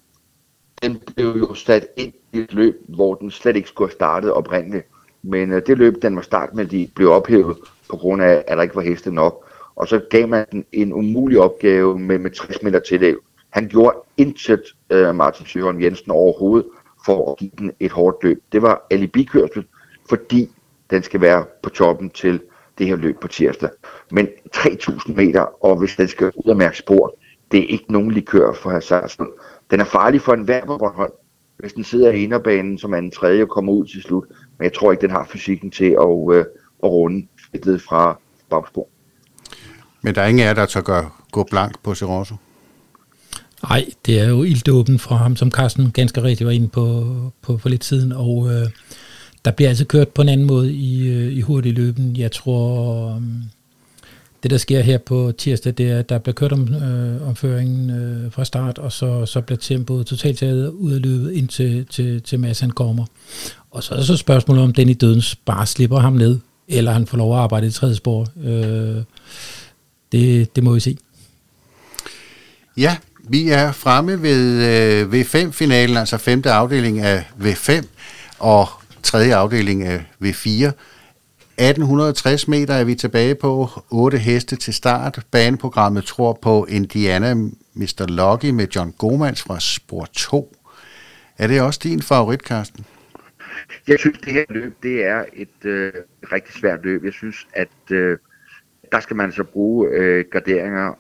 Den 0.84 1.02
blev 1.16 1.36
jo 1.38 1.54
sat 1.54 1.88
ind 1.98 2.14
i 2.34 2.38
et 2.38 2.54
løb, 2.54 2.76
hvor 2.88 3.16
den 3.16 3.32
slet 3.32 3.56
ikke 3.56 3.70
skulle 3.70 3.90
have 3.90 3.96
startet 3.96 4.34
oprindeligt. 4.34 4.86
Men 5.24 5.52
uh, 5.52 5.62
det 5.68 5.78
løb, 5.78 6.02
den 6.02 6.16
var 6.16 6.22
start 6.22 6.54
med, 6.54 6.66
de 6.66 6.90
blev 6.96 7.12
ophævet 7.12 7.58
på 7.90 7.98
grund 7.98 8.22
af, 8.22 8.44
at 8.48 8.58
der 8.58 8.64
ikke 8.64 8.76
var 8.76 8.82
heste 8.82 9.12
nok. 9.14 9.51
Og 9.76 9.88
så 9.88 10.02
gav 10.10 10.28
man 10.28 10.66
en 10.72 10.94
umulig 10.94 11.40
opgave 11.40 12.00
med, 12.00 12.20
med 12.20 12.32
60 12.32 12.64
meter 12.64 12.80
tillæg. 12.80 13.16
Han 13.50 13.68
gjorde 13.68 13.98
intet 14.18 14.62
øh, 14.90 15.16
Martin 15.16 15.46
Søren 15.46 15.82
Jensen 15.82 16.12
overhovedet 16.12 16.68
for 17.06 17.32
at 17.32 17.38
give 17.38 17.52
den 17.58 17.72
et 17.80 17.92
hårdt 17.92 18.24
løb. 18.24 18.44
Det 18.52 18.62
var 18.62 18.88
alibikørsel, 18.92 19.66
fordi 20.10 20.50
den 20.90 21.04
skal 21.04 21.22
være 21.22 21.46
på 21.64 21.70
toppen 21.70 22.10
til 22.10 22.42
det 22.78 22.88
her 22.88 22.96
løb 22.96 23.20
på 23.20 23.28
tirsdag. 23.28 23.70
Men 24.12 24.28
3.000 24.56 25.14
meter, 25.14 25.66
og 25.66 25.80
hvis 25.80 25.96
den 25.96 26.08
skal 26.08 26.32
ud 26.36 26.50
og 26.50 26.58
mærke 26.58 26.78
spor, 26.78 27.16
det 27.52 27.60
er 27.60 27.68
ikke 27.68 27.92
nogen 27.94 28.12
likør 28.12 28.54
for 28.54 28.70
Hazardsen. 28.70 29.28
Den 29.72 29.80
er 29.80 29.86
farlig 29.86 30.22
for 30.22 30.34
en 30.34 30.44
hver 30.44 30.66
på 30.66 30.78
Bornholm, 30.78 31.12
hvis 31.58 31.74
den 31.74 31.84
sidder 31.84 32.12
i 32.12 32.24
inderbanen 32.24 32.78
som 32.78 32.94
en 32.94 33.12
tredje 33.12 33.44
og 33.44 33.50
kommer 33.50 33.74
ud 33.74 33.86
til 33.86 34.02
slut. 34.02 34.26
Men 34.58 34.64
jeg 34.64 34.74
tror 34.74 34.92
ikke, 34.92 35.02
den 35.02 35.12
har 35.12 35.26
fysikken 35.26 35.72
til 35.72 35.86
at, 35.86 36.36
øh, 36.36 36.46
at 36.84 36.90
runde 36.90 37.28
fedtet 37.52 37.82
fra 37.82 38.20
bagspor. 38.50 38.88
Men 40.02 40.16
der 40.16 40.22
er 40.22 40.28
ingen 40.28 40.44
af 40.44 40.48
jer, 40.48 40.54
der 40.54 40.66
tør 40.66 40.82
gøre, 40.82 41.10
gå 41.32 41.48
blank 41.52 41.80
på 41.84 41.96
Serosso? 41.96 42.36
Nej, 43.64 43.86
det 44.06 44.20
er 44.20 44.30
jo 44.30 44.44
ilddåben 44.44 45.00
fra 45.00 45.16
ham, 45.16 45.36
som 45.36 45.52
Carsten 45.52 45.92
ganske 45.92 46.24
rigtigt 46.24 46.46
var 46.46 46.52
inde 46.52 46.68
på, 46.68 47.16
på 47.42 47.58
for 47.58 47.70
lidt 47.70 47.86
siden, 47.86 48.12
og 48.12 48.50
øh, 48.54 48.68
der 49.46 49.52
bliver 49.52 49.70
altså 49.70 49.86
kørt 49.86 50.08
på 50.08 50.22
en 50.22 50.30
anden 50.30 50.48
måde 50.48 50.74
i, 50.74 51.08
øh, 51.08 51.34
i 51.34 51.42
hurtig 51.42 51.74
løben. 51.74 52.18
Jeg 52.18 52.32
tror, 52.32 53.16
øh, 53.16 53.22
det 54.44 54.52
der 54.52 54.58
sker 54.58 54.82
her 54.82 54.98
på 54.98 55.32
tirsdag, 55.38 55.74
det 55.78 55.92
er, 55.92 56.00
at 56.00 56.10
der 56.10 56.18
bliver 56.18 56.34
kørt 56.34 56.52
om, 56.52 56.74
øh, 56.74 57.28
omføringen 57.28 57.90
øh, 57.90 58.32
fra 58.32 58.46
start, 58.46 58.78
og 58.78 58.92
så, 58.92 59.26
så 59.26 59.42
bliver 59.42 59.60
tempoet 59.60 60.06
totalt 60.06 60.38
taget 60.38 60.70
ud 60.70 60.92
af 60.92 61.02
løbet, 61.02 61.32
indtil 61.32 61.86
til, 61.86 62.22
til 62.22 62.40
Mads 62.40 62.60
han 62.60 62.72
kommer. 62.72 63.06
Og 63.72 63.84
så 63.84 63.94
er 63.94 63.98
der 63.98 64.06
så 64.06 64.18
spørgsmålet, 64.18 64.64
om 64.64 64.74
den 64.74 64.90
i 64.90 64.94
Dødens 64.94 65.36
bare 65.36 65.66
slipper 65.66 66.00
ham 66.00 66.14
ned, 66.14 66.40
eller 66.68 66.92
han 66.92 67.08
får 67.08 67.18
lov 67.18 67.34
at 67.34 67.40
arbejde 67.40 67.68
i 67.68 67.72
tredje 67.72 67.96
spor. 67.96 68.28
Øh, 68.44 69.04
det, 70.12 70.56
det 70.56 70.64
må 70.64 70.74
vi 70.74 70.80
se. 70.80 70.98
Ja, 72.78 72.98
vi 73.30 73.50
er 73.50 73.72
fremme 73.72 74.22
ved 74.22 74.42
øh, 74.68 75.22
V5-finalen, 75.22 75.98
altså 75.98 76.18
femte 76.18 76.52
afdeling 76.52 77.00
af 77.00 77.24
V5, 77.40 77.86
og 78.40 78.68
tredje 79.04 79.36
afdeling 79.36 79.84
af 79.84 79.98
V4. 80.24 80.72
1860 81.58 82.48
meter 82.48 82.74
er 82.74 82.84
vi 82.84 82.96
tilbage 82.96 83.36
på. 83.36 83.70
8 83.90 84.18
heste 84.18 84.56
til 84.56 84.74
start. 84.74 85.20
Baneprogrammet 85.32 86.04
tror 86.04 86.40
på 86.42 86.66
Indiana 86.70 87.34
Mr. 87.74 88.06
Lucky 88.08 88.50
med 88.50 88.68
John 88.76 88.92
Gomans 88.98 89.42
fra 89.42 89.60
spor 89.60 90.06
2. 90.14 90.56
Er 91.38 91.48
det 91.48 91.62
også 91.62 91.80
din 91.84 92.02
favorit, 92.02 92.40
Carsten? 92.40 92.86
Jeg 93.88 94.00
synes, 94.00 94.18
det 94.18 94.34
her 94.34 94.46
løb 94.50 94.74
det 94.84 95.06
er 95.06 95.26
et 95.34 95.66
øh, 95.66 95.94
rigtig 96.32 96.54
svært 96.54 96.80
løb. 96.84 97.04
Jeg 97.04 97.14
synes, 97.14 97.48
at 97.54 97.92
øh, 97.92 98.18
der 98.92 99.00
skal 99.00 99.16
man 99.16 99.32
så 99.32 99.44
bruge 99.44 99.90
øh, 99.90 100.26
graderinger. 100.32 100.94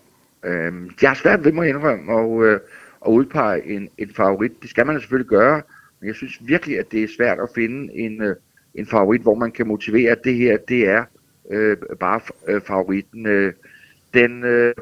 Øh, 0.45 0.73
jeg 1.01 1.09
har 1.09 1.15
svært 1.15 1.45
ved 1.45 1.51
mig 1.51 1.69
indrømme 1.69 2.13
og, 2.13 2.45
øh, 2.45 2.59
at 3.05 3.09
udpege 3.09 3.65
en, 3.65 3.89
en 3.97 4.09
favorit. 4.15 4.61
Det 4.61 4.69
skal 4.69 4.85
man 4.85 4.99
selvfølgelig 4.99 5.29
gøre. 5.29 5.61
Men 5.99 6.07
jeg 6.07 6.15
synes 6.15 6.47
virkelig, 6.47 6.79
at 6.79 6.91
det 6.91 7.03
er 7.03 7.07
svært 7.17 7.39
at 7.39 7.49
finde 7.55 7.93
en, 7.93 8.21
øh, 8.21 8.35
en 8.75 8.87
favorit, 8.87 9.21
hvor 9.21 9.35
man 9.35 9.51
kan 9.51 9.67
motivere, 9.67 10.11
at 10.11 10.23
det 10.23 10.35
her, 10.35 10.57
det 10.57 10.89
er 10.89 11.05
øh, 11.49 11.77
bare 11.99 12.21
øh, 12.47 12.61
favoritten. 12.61 13.25
Øh, 13.25 13.53
den 14.13 14.43
øh, 14.43 14.73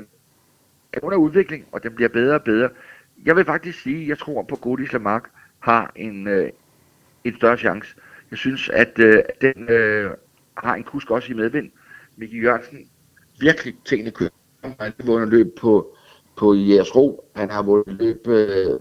er 0.94 1.00
under 1.04 1.18
udvikling, 1.18 1.66
og 1.72 1.84
den 1.84 1.96
bliver 1.96 2.10
bedre 2.10 2.36
og 2.36 2.44
bedre. 2.44 2.70
jeg 3.26 3.36
vil 3.36 3.46
faktisk 3.46 3.82
sige, 3.82 4.02
at 4.02 4.08
jeg 4.08 4.18
tror 4.18 4.44
på 4.44 4.56
Godis 4.56 4.94
Lamarck 4.94 5.30
har 5.60 5.92
en, 5.96 6.28
øh, 6.28 6.50
en 7.24 7.36
større 7.36 7.58
chance. 7.58 7.96
Jeg 8.32 8.38
synes, 8.38 8.70
at 8.70 9.00
øh, 9.00 9.24
den 9.42 9.70
øh, 9.70 10.12
har 10.58 10.76
en 10.76 10.84
kusk 10.84 11.12
også 11.12 11.32
i 11.32 11.36
medvind. 11.36 11.72
Mikkel 12.18 12.44
Jørgensen 12.44 12.89
virkelig 13.40 13.76
tingene 13.86 14.12
kører. 14.12 14.30
Han 14.64 14.74
har 14.78 14.94
vundet 15.06 15.30
løb 15.30 15.56
på, 15.60 15.96
på 16.36 16.54
Jægersro. 16.54 17.24
Han 17.36 17.50
har 17.50 17.64
vundet 17.64 17.94
løb 17.94 18.28
øh, 18.28 18.80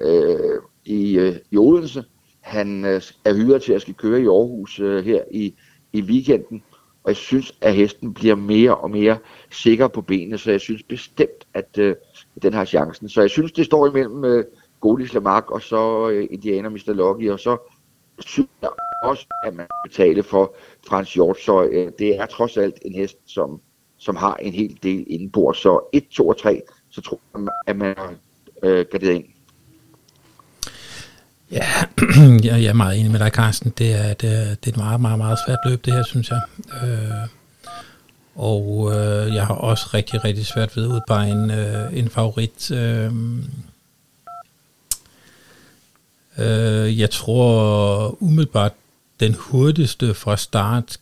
øh, 0.00 0.60
i, 0.84 1.18
øh, 1.18 1.36
i 1.50 1.56
Odense. 1.56 2.04
Han 2.40 2.84
øh, 2.84 3.02
er 3.24 3.34
hyret 3.34 3.62
til 3.62 3.72
at 3.72 3.82
skal 3.82 3.94
køre 3.94 4.20
i 4.20 4.26
Aarhus 4.26 4.80
øh, 4.80 5.04
her 5.04 5.22
i, 5.30 5.54
i 5.92 6.02
weekenden. 6.02 6.62
Og 7.04 7.10
jeg 7.10 7.16
synes, 7.16 7.58
at 7.60 7.74
hesten 7.74 8.14
bliver 8.14 8.34
mere 8.34 8.76
og 8.76 8.90
mere 8.90 9.18
sikker 9.50 9.88
på 9.88 10.02
benene, 10.02 10.38
så 10.38 10.50
jeg 10.50 10.60
synes 10.60 10.82
bestemt, 10.82 11.46
at 11.54 11.78
øh, 11.78 11.96
den 12.42 12.52
har 12.52 12.64
chancen. 12.64 13.08
Så 13.08 13.20
jeg 13.20 13.30
synes, 13.30 13.52
det 13.52 13.66
står 13.66 13.86
imellem 13.86 14.24
øh, 14.24 14.44
Godis 14.80 15.14
Lamarck 15.14 15.50
og 15.50 15.62
så 15.62 16.10
øh, 16.10 16.28
Indianer 16.30 16.68
Mr. 16.68 16.92
Lucky, 16.92 17.30
og 17.30 17.40
så 17.40 17.56
synes 18.18 18.48
jeg 18.62 18.70
også, 19.04 19.26
at 19.44 19.54
man 19.54 19.66
betaler 19.84 20.22
for 20.22 20.56
Frans 20.86 21.14
Hjort, 21.14 21.40
så 21.40 21.64
øh, 21.64 21.92
det 21.98 22.16
er 22.16 22.26
trods 22.26 22.56
alt 22.56 22.78
en 22.82 22.94
hest, 22.94 23.18
som, 23.26 23.60
som 24.00 24.16
har 24.16 24.36
en 24.36 24.52
hel 24.52 24.78
del 24.82 25.04
indenbord. 25.06 25.54
Så 25.54 25.80
1, 25.92 26.08
2 26.10 26.28
og 26.28 26.40
3, 26.40 26.62
så 26.90 27.00
tror 27.00 27.20
jeg, 27.34 27.48
at 27.66 27.76
man 27.76 27.94
har 27.98 28.14
øh, 28.62 28.86
garderet 28.90 29.14
ind. 29.14 29.24
Ja, 31.50 31.66
jeg 32.60 32.64
er 32.64 32.72
meget 32.72 32.98
enig 32.98 33.10
med 33.10 33.20
dig, 33.20 33.30
Carsten. 33.30 33.72
Det 33.78 33.92
er, 33.92 34.14
det 34.14 34.32
er, 34.32 34.54
det 34.54 34.66
er 34.66 34.68
et 34.68 34.76
meget, 34.76 35.00
meget, 35.00 35.18
meget 35.18 35.38
svært 35.46 35.58
løb, 35.66 35.84
det 35.84 35.92
her, 35.92 36.02
synes 36.04 36.30
jeg. 36.30 36.40
Øh, 36.82 37.28
og 38.34 38.92
øh, 38.94 39.34
jeg 39.34 39.46
har 39.46 39.54
også 39.54 39.90
rigtig, 39.94 40.24
rigtig 40.24 40.46
svært 40.46 40.76
ved 40.76 40.84
at 40.84 40.88
udpege 40.88 41.32
en, 41.32 41.50
øh, 41.50 41.98
en 41.98 42.08
favorit. 42.08 42.70
Øh, 42.70 43.12
øh, 46.38 46.98
jeg 47.00 47.10
tror 47.10 48.22
umiddelbart, 48.22 48.72
den 49.20 49.34
hurtigste 49.34 50.14
fra 50.14 50.36
start 50.36 51.00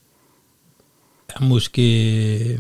er 1.29 1.43
måske 1.43 2.59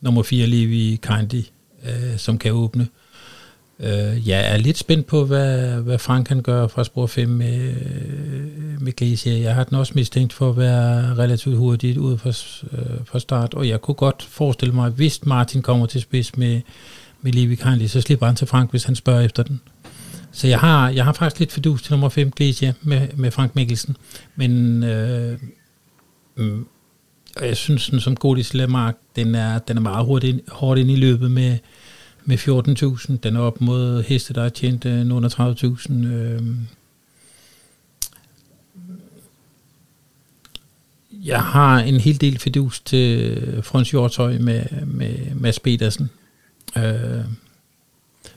nummer 0.00 0.22
4, 0.22 0.46
Levi 0.46 0.98
Kandi, 1.02 1.50
øh, 1.84 2.18
som 2.18 2.38
kan 2.38 2.52
åbne. 2.52 2.88
Øh, 3.80 4.28
jeg 4.28 4.52
er 4.52 4.56
lidt 4.56 4.78
spændt 4.78 5.06
på, 5.06 5.24
hvad, 5.24 5.80
hvad 5.80 5.98
Frank 5.98 6.26
kan 6.26 6.42
gøre 6.42 6.68
fra 6.68 6.84
spor 6.84 7.06
5 7.06 7.28
med, 7.28 7.58
øh, 7.58 8.82
med 8.82 8.96
Glacier. 8.96 9.36
Jeg 9.36 9.54
har 9.54 9.64
den 9.64 9.76
også 9.76 9.92
mistænkt 9.94 10.32
for 10.32 10.50
at 10.50 10.56
være 10.56 11.14
relativt 11.14 11.56
hurtigt 11.56 11.98
ude 11.98 12.18
fra, 12.18 12.28
øh, 12.72 13.06
fra 13.06 13.18
start, 13.18 13.54
og 13.54 13.68
jeg 13.68 13.80
kunne 13.80 13.94
godt 13.94 14.22
forestille 14.22 14.74
mig, 14.74 14.86
at 14.86 14.92
hvis 14.92 15.26
Martin 15.26 15.62
kommer 15.62 15.86
til 15.86 16.00
spids 16.00 16.36
med, 16.36 16.60
med 17.22 17.32
Levi 17.32 17.54
Kindly, 17.54 17.86
så 17.86 18.00
slipper 18.00 18.26
han 18.26 18.36
til 18.36 18.46
Frank, 18.46 18.70
hvis 18.70 18.84
han 18.84 18.94
spørger 18.94 19.20
efter 19.20 19.42
den. 19.42 19.60
Så 20.32 20.48
jeg 20.48 20.58
har, 20.58 20.88
jeg 20.90 21.04
har 21.04 21.12
faktisk 21.12 21.38
lidt 21.38 21.52
fidus 21.52 21.82
til 21.82 21.92
nummer 21.92 22.08
5, 22.08 22.30
Glacier, 22.30 22.72
med, 22.82 23.08
med 23.16 23.30
Frank 23.30 23.54
Mikkelsen. 23.54 23.96
Men 24.36 24.82
øh, 24.82 25.38
mm, 26.36 26.66
og 27.38 27.46
jeg 27.46 27.56
synes, 27.56 27.90
den 27.90 28.00
som 28.00 28.16
Godis 28.16 28.54
Lemark, 28.54 28.96
den 29.16 29.34
er, 29.34 29.58
den 29.58 29.76
er 29.76 29.80
meget 29.80 30.06
hurtigt, 30.06 30.40
hårdt 30.48 30.80
ind 30.80 30.90
i 30.90 30.96
løbet 30.96 31.30
med, 31.30 31.58
med 32.24 32.38
14.000. 32.38 33.16
Den 33.22 33.36
er 33.36 33.40
op 33.40 33.60
mod 33.60 34.02
heste, 34.02 34.34
der 34.34 34.42
har 34.42 34.48
tjent 34.48 34.84
øh, 34.84 35.00
30.000. 35.00 36.06
Øh. 36.06 36.42
Jeg 41.24 41.42
har 41.42 41.78
en 41.78 42.00
hel 42.00 42.20
del 42.20 42.38
fidus 42.38 42.80
til 42.80 43.62
Frans 43.62 43.90
Hjortøj 43.90 44.38
med, 44.38 44.64
med 44.86 45.34
Mads 45.34 45.60
Petersen. 45.60 46.10
Øh. 46.76 47.24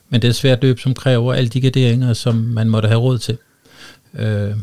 Men 0.10 0.22
det 0.22 0.28
er 0.28 0.32
svært 0.32 0.62
løb, 0.62 0.80
som 0.80 0.94
kræver 0.94 1.34
alle 1.34 1.50
de 1.50 1.62
garderinger, 1.62 2.14
som 2.14 2.36
man 2.36 2.70
måtte 2.70 2.88
have 2.88 3.02
råd 3.02 3.18
til. 3.18 3.38
Øh. 4.14 4.56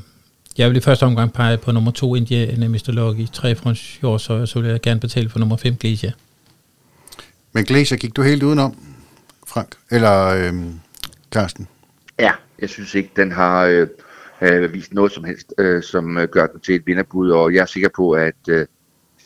Jeg 0.59 0.69
vil 0.69 0.77
i 0.77 0.81
første 0.81 1.05
omgang 1.05 1.33
pege 1.33 1.59
på 1.59 1.73
nummer 1.73 1.91
2, 1.91 2.15
India, 2.15 2.69
Mr. 2.69 2.91
Lucky, 2.93 3.33
3 3.33 3.55
Frans 3.55 3.97
Hjortøj, 3.97 4.41
og 4.41 4.49
så 4.49 4.61
vil 4.61 4.71
jeg 4.71 4.81
gerne 4.81 5.01
betale 5.01 5.29
for 5.29 5.39
nummer 5.39 5.57
5, 5.57 5.77
Glacier. 5.77 6.13
Men 7.53 7.65
Glacier 7.65 7.99
gik 7.99 8.17
du 8.17 8.23
helt 8.23 8.43
udenom? 8.43 8.77
Frank? 9.47 9.69
Eller 9.91 10.27
øh, 10.27 10.55
Karsten? 11.33 11.69
Ja, 12.19 12.33
jeg 12.59 12.69
synes 12.69 12.95
ikke, 12.95 13.11
den 13.17 13.33
har 13.33 13.65
øh, 13.65 13.89
øh, 14.41 14.73
vist 14.73 14.93
noget 14.93 15.13
som 15.13 15.25
helst, 15.25 15.55
øh, 15.59 15.83
som 15.83 16.19
øh, 16.19 16.29
gør 16.29 16.47
den 16.47 16.61
til 16.61 16.75
et 16.75 16.87
vinderbud, 16.87 17.31
og 17.31 17.55
jeg 17.55 17.61
er 17.61 17.67
sikker 17.67 17.89
på, 17.97 18.13
at 18.13 18.49
øh, 18.49 18.67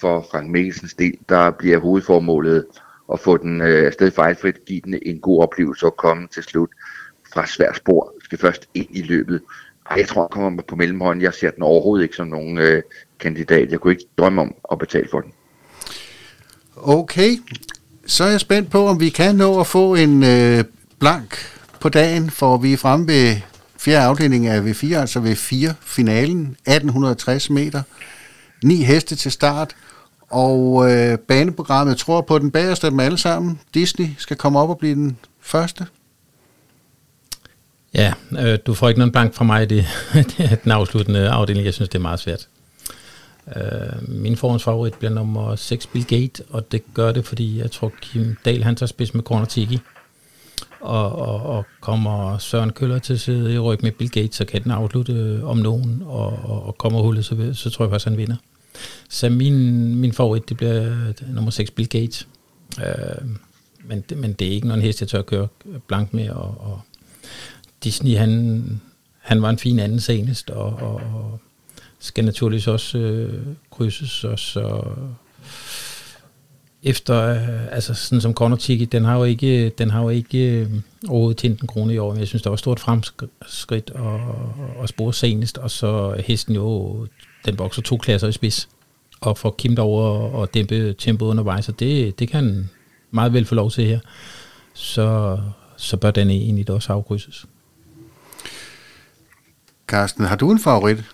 for 0.00 0.26
Frank 0.30 0.50
Mikkelsens 0.50 0.94
del, 0.94 1.18
der 1.28 1.50
bliver 1.50 1.78
hovedformålet 1.78 2.64
at 3.12 3.20
få 3.20 3.36
den 3.36 3.60
øh, 3.60 3.86
afsted 3.86 4.10
fejlfrit, 4.10 4.64
give 4.64 4.80
den 4.84 4.98
en 5.02 5.18
god 5.18 5.42
oplevelse 5.42 5.86
og 5.86 5.96
komme 5.96 6.28
til 6.28 6.42
slut 6.42 6.70
fra 7.34 7.46
svært 7.46 7.76
spor, 7.76 8.14
skal 8.24 8.38
først 8.38 8.68
ind 8.74 8.88
i 8.90 9.02
løbet. 9.02 9.40
Ej, 9.90 9.96
jeg 9.98 10.08
tror, 10.08 10.22
jeg 10.22 10.30
kommer 10.30 10.62
på 10.68 10.76
mellemhånden. 10.76 11.22
Jeg 11.22 11.34
ser 11.34 11.50
den 11.50 11.62
overhovedet 11.62 12.02
ikke 12.02 12.16
som 12.16 12.26
nogen 12.26 12.58
øh, 12.58 12.82
kandidat. 13.20 13.70
Jeg 13.70 13.80
kunne 13.80 13.92
ikke 13.92 14.06
drømme 14.18 14.40
om 14.40 14.54
at 14.72 14.78
betale 14.78 15.08
for 15.10 15.20
den. 15.20 15.32
Okay, 16.76 17.36
så 18.06 18.24
er 18.24 18.30
jeg 18.30 18.40
spændt 18.40 18.70
på, 18.70 18.86
om 18.86 19.00
vi 19.00 19.08
kan 19.08 19.34
nå 19.34 19.60
at 19.60 19.66
få 19.66 19.94
en 19.94 20.24
øh, 20.24 20.64
blank 20.98 21.36
på 21.80 21.88
dagen, 21.88 22.30
for 22.30 22.56
vi 22.56 22.72
er 22.72 22.76
fremme 22.76 23.06
ved 23.06 23.36
fjerde 23.78 24.06
afdeling 24.06 24.46
af 24.46 24.60
V4, 24.60 24.94
altså 24.94 25.20
ved 25.20 25.36
4 25.36 25.74
finalen, 25.80 26.42
1860 26.42 27.50
meter, 27.50 27.82
ni 28.64 28.82
heste 28.82 29.16
til 29.16 29.32
start, 29.32 29.76
og 30.30 30.90
øh, 30.90 31.18
baneprogrammet 31.18 31.96
tror 31.96 32.20
på 32.20 32.38
den 32.38 32.50
bagerste 32.50 32.86
af 32.86 32.90
dem 32.90 33.00
alle 33.00 33.18
sammen. 33.18 33.60
Disney 33.74 34.06
skal 34.18 34.36
komme 34.36 34.58
op 34.58 34.70
og 34.70 34.78
blive 34.78 34.94
den 34.94 35.18
første. 35.40 35.86
Ja, 37.94 38.12
øh, 38.38 38.59
du 38.66 38.74
får 38.74 38.88
ikke 38.88 38.98
nogen 38.98 39.12
bank 39.12 39.35
fra 39.35 39.44
mig 39.44 39.62
i 39.62 39.66
det, 39.66 39.87
er 40.38 40.57
den 40.57 40.72
afsluttende 40.72 41.28
afdeling. 41.28 41.64
Jeg 41.64 41.74
synes, 41.74 41.88
det 41.88 41.98
er 41.98 42.02
meget 42.02 42.20
svært. 42.20 42.48
Øh, 43.57 44.09
min 44.09 44.37
forhåndsfavorit 44.37 44.94
bliver 44.94 45.12
nummer 45.12 45.57
6, 45.57 45.87
Bill 45.87 46.07
Gate, 46.07 46.42
og 46.50 46.72
det 46.72 46.83
gør 46.94 47.12
det, 47.12 47.26
fordi 47.26 47.59
jeg 47.59 47.70
tror, 47.70 47.92
Kim 48.00 48.37
Dahl 48.44 48.64
han 48.64 48.76
tager 48.76 48.87
spids 48.87 49.14
med 49.14 49.22
Corner 49.22 49.44
Tiki. 49.44 49.78
Og, 50.81 51.12
og, 51.12 51.42
og 51.42 51.66
kommer 51.81 52.38
Søren 52.38 52.72
Køller 52.72 52.98
til 52.98 53.12
at 53.14 53.20
sidde 53.20 53.55
i 53.55 53.59
ryg 53.59 53.78
med 53.83 53.92
Bill 53.92 54.11
Gates, 54.11 54.37
så 54.37 54.44
kan 54.44 54.62
den 54.62 54.70
afslutte 54.70 55.12
øh, 55.12 55.44
om 55.44 55.57
nogen, 55.57 56.02
og, 56.07 56.26
og, 56.44 56.66
og 56.66 56.78
kommer 56.78 57.02
hullet, 57.02 57.24
så, 57.24 57.50
så 57.55 57.70
tror 57.70 57.85
jeg 57.85 57.90
faktisk, 57.90 58.09
han 58.09 58.16
vinder. 58.16 58.37
Så 59.09 59.28
min, 59.28 59.94
min 59.94 60.12
favorit, 60.12 60.48
det 60.48 60.57
bliver 60.57 60.83
øh, 60.83 61.35
nummer 61.35 61.50
6, 61.50 61.70
Bill 61.70 61.88
Gates. 61.88 62.28
Øh, 62.78 63.28
men, 63.85 64.05
men 64.16 64.33
det 64.33 64.48
er 64.48 64.52
ikke 64.52 64.68
nogen 64.68 64.83
hest, 64.83 65.00
jeg 65.00 65.09
tør 65.09 65.18
at 65.18 65.26
køre 65.26 65.48
blank 65.87 66.14
med, 66.14 66.31
og, 66.31 66.57
og 66.61 66.81
Disney, 67.84 68.16
han, 68.16 68.62
han 69.18 69.42
var 69.42 69.50
en 69.50 69.58
fin 69.58 69.78
anden 69.78 70.00
senest, 70.00 70.50
og, 70.50 70.66
og, 70.66 70.94
og 70.94 71.40
skal 71.98 72.24
naturligvis 72.24 72.66
også 72.66 72.98
øh, 72.98 73.42
krydses, 73.70 74.24
og 74.24 74.38
så 74.38 74.84
efter, 76.82 77.16
øh, 77.16 77.74
altså 77.74 77.94
sådan 77.94 78.20
som 78.20 78.34
Corner 78.34 78.56
Tiki, 78.56 78.84
den 78.84 79.04
har 79.04 79.16
jo 79.16 79.24
ikke, 79.24 79.68
den 79.68 79.90
har 79.90 80.02
jo 80.02 80.08
ikke 80.08 80.38
øh, 80.38 80.70
overhovedet 81.08 81.38
tjent 81.38 81.60
en 81.60 81.66
krone 81.66 81.94
i 81.94 81.98
år, 81.98 82.10
men 82.10 82.20
jeg 82.20 82.28
synes, 82.28 82.42
der 82.42 82.50
var 82.50 82.56
stort 82.56 82.80
fremskridt 82.80 83.90
og, 83.90 84.20
og 84.78 84.88
spore 84.88 85.14
senest, 85.14 85.58
og 85.58 85.70
så 85.70 86.14
hesten 86.26 86.54
jo, 86.54 87.06
den 87.46 87.58
vokser 87.58 87.82
to 87.82 87.96
klasser 87.96 88.28
i 88.28 88.32
spids, 88.32 88.68
og 89.20 89.38
får 89.38 89.54
Kim 89.58 89.78
over 89.78 90.04
og 90.34 90.54
dæmpe 90.54 90.92
tempoet 90.92 91.30
undervejs, 91.30 91.68
og 91.68 91.80
det, 91.80 92.18
det 92.18 92.28
kan 92.28 92.70
meget 93.10 93.32
vel 93.32 93.44
få 93.44 93.54
lov 93.54 93.70
til 93.70 93.86
her. 93.86 93.98
Så, 94.74 95.38
så 95.76 95.96
bør 95.96 96.10
den 96.10 96.30
egentlig 96.30 96.70
også 96.70 96.92
afkrydses. 96.92 97.46
Carsten, 99.92 100.24
har 100.24 100.37
du 100.37 100.50
en 100.50 100.59
favorit? 100.59 100.96
Har 100.98 101.05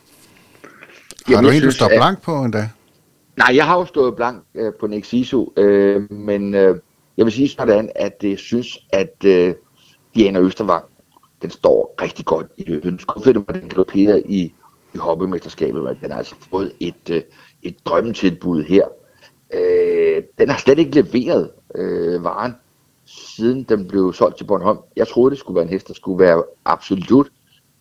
Jamen, 1.31 1.45
du 1.45 1.57
en, 1.57 1.63
du 1.63 1.71
står 1.71 1.89
blank 1.89 2.23
på 2.23 2.45
endda? 2.45 2.71
Nej, 3.37 3.57
jeg 3.57 3.67
har 3.67 3.79
jo 3.79 3.85
stået 3.85 4.17
blank 4.17 4.45
øh, 4.55 4.73
på 4.81 4.87
Nexiso, 4.87 5.53
øh, 5.57 6.13
men 6.13 6.55
øh, 6.55 6.79
jeg 7.17 7.25
vil 7.25 7.33
sige 7.33 7.49
sådan, 7.49 7.91
at 7.95 8.17
jeg 8.23 8.39
synes, 8.39 8.79
at 8.93 9.25
øh, 9.25 9.55
Diana 10.15 10.41
Østervang, 10.41 10.85
den 11.43 11.51
står 11.51 11.95
rigtig 12.03 12.25
godt 12.25 12.47
i 12.57 12.65
løbet. 12.67 12.91
Den 12.91 12.99
skuffede 12.99 13.39
mig, 13.39 13.63
den 13.63 13.69
galopperer 13.69 14.17
i, 14.25 14.55
i 14.95 14.99
hobbymesterskabet, 14.99 15.85
men 15.85 15.97
den 16.03 16.11
har 16.11 16.19
altså 16.19 16.35
fået 16.51 16.73
et, 16.81 17.11
øh, 17.11 17.23
et 17.63 17.77
drømmetilbud 17.85 18.65
her. 18.65 18.85
Øh, 19.55 20.23
den 20.39 20.49
har 20.49 20.59
slet 20.59 20.79
ikke 20.79 21.03
leveret 21.03 21.51
øh, 21.75 22.25
varen, 22.25 22.55
siden 23.07 23.63
den 23.63 23.89
blev 23.89 24.13
solgt 24.13 24.37
til 24.37 24.45
Bornholm. 24.45 24.79
Jeg 24.97 25.09
troede, 25.09 25.31
det 25.31 25.39
skulle 25.39 25.55
være 25.55 25.65
en 25.65 25.71
hest, 25.71 25.89
der 25.89 25.95
skulle 25.95 26.25
være 26.25 26.43
absolut 26.65 27.29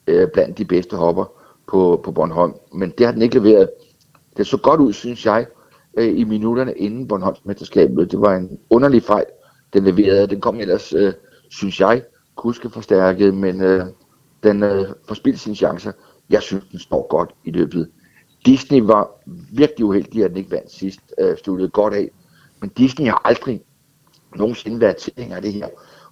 øh, 0.07 0.27
blandt 0.33 0.57
de 0.57 0.65
bedste 0.65 0.95
hopper 0.95 1.25
på, 1.67 2.01
på 2.03 2.11
Bornholm, 2.11 2.53
men 2.73 2.93
det 2.97 3.05
har 3.05 3.13
den 3.13 3.21
ikke 3.21 3.39
leveret. 3.39 3.69
Det 4.37 4.47
så 4.47 4.57
godt 4.57 4.79
ud, 4.79 4.93
synes 4.93 5.25
jeg, 5.25 5.45
øh, 5.97 6.19
i 6.19 6.23
minutterne 6.23 6.73
inden 6.73 7.07
Bornholms 7.07 7.45
mesterskabet. 7.45 8.11
Det 8.11 8.21
var 8.21 8.35
en 8.35 8.59
underlig 8.69 9.03
fejl, 9.03 9.25
den 9.73 9.83
leverede. 9.83 10.27
Den 10.27 10.41
kom 10.41 10.59
ellers, 10.59 10.93
øh, 10.93 11.13
synes 11.49 11.79
jeg, 11.79 12.03
kuske 12.35 12.69
forstærket, 12.69 13.33
men 13.33 13.61
øh, 13.61 13.85
den 14.43 14.63
øh, 14.63 14.85
forspildte 15.07 15.39
sine 15.39 15.55
chancer. 15.55 15.91
Jeg 16.29 16.41
synes, 16.41 16.63
den 16.71 16.79
står 16.79 17.07
godt 17.09 17.29
i 17.45 17.51
løbet. 17.51 17.89
Disney 18.45 18.81
var 18.81 19.11
virkelig 19.51 19.85
uheldig, 19.85 20.23
at 20.23 20.29
den 20.29 20.37
ikke 20.37 20.51
vandt 20.51 20.71
sidst. 20.71 20.99
Øh, 21.19 21.37
sluttede 21.37 21.69
godt 21.69 21.93
af. 21.93 22.09
Men 22.61 22.69
Disney 22.69 23.05
har 23.05 23.21
aldrig 23.25 23.61
nogensinde 24.35 24.79
været 24.79 24.97
tilhænger 24.97 25.35
af 25.35 25.41
det 25.41 25.53
her. 25.53 25.67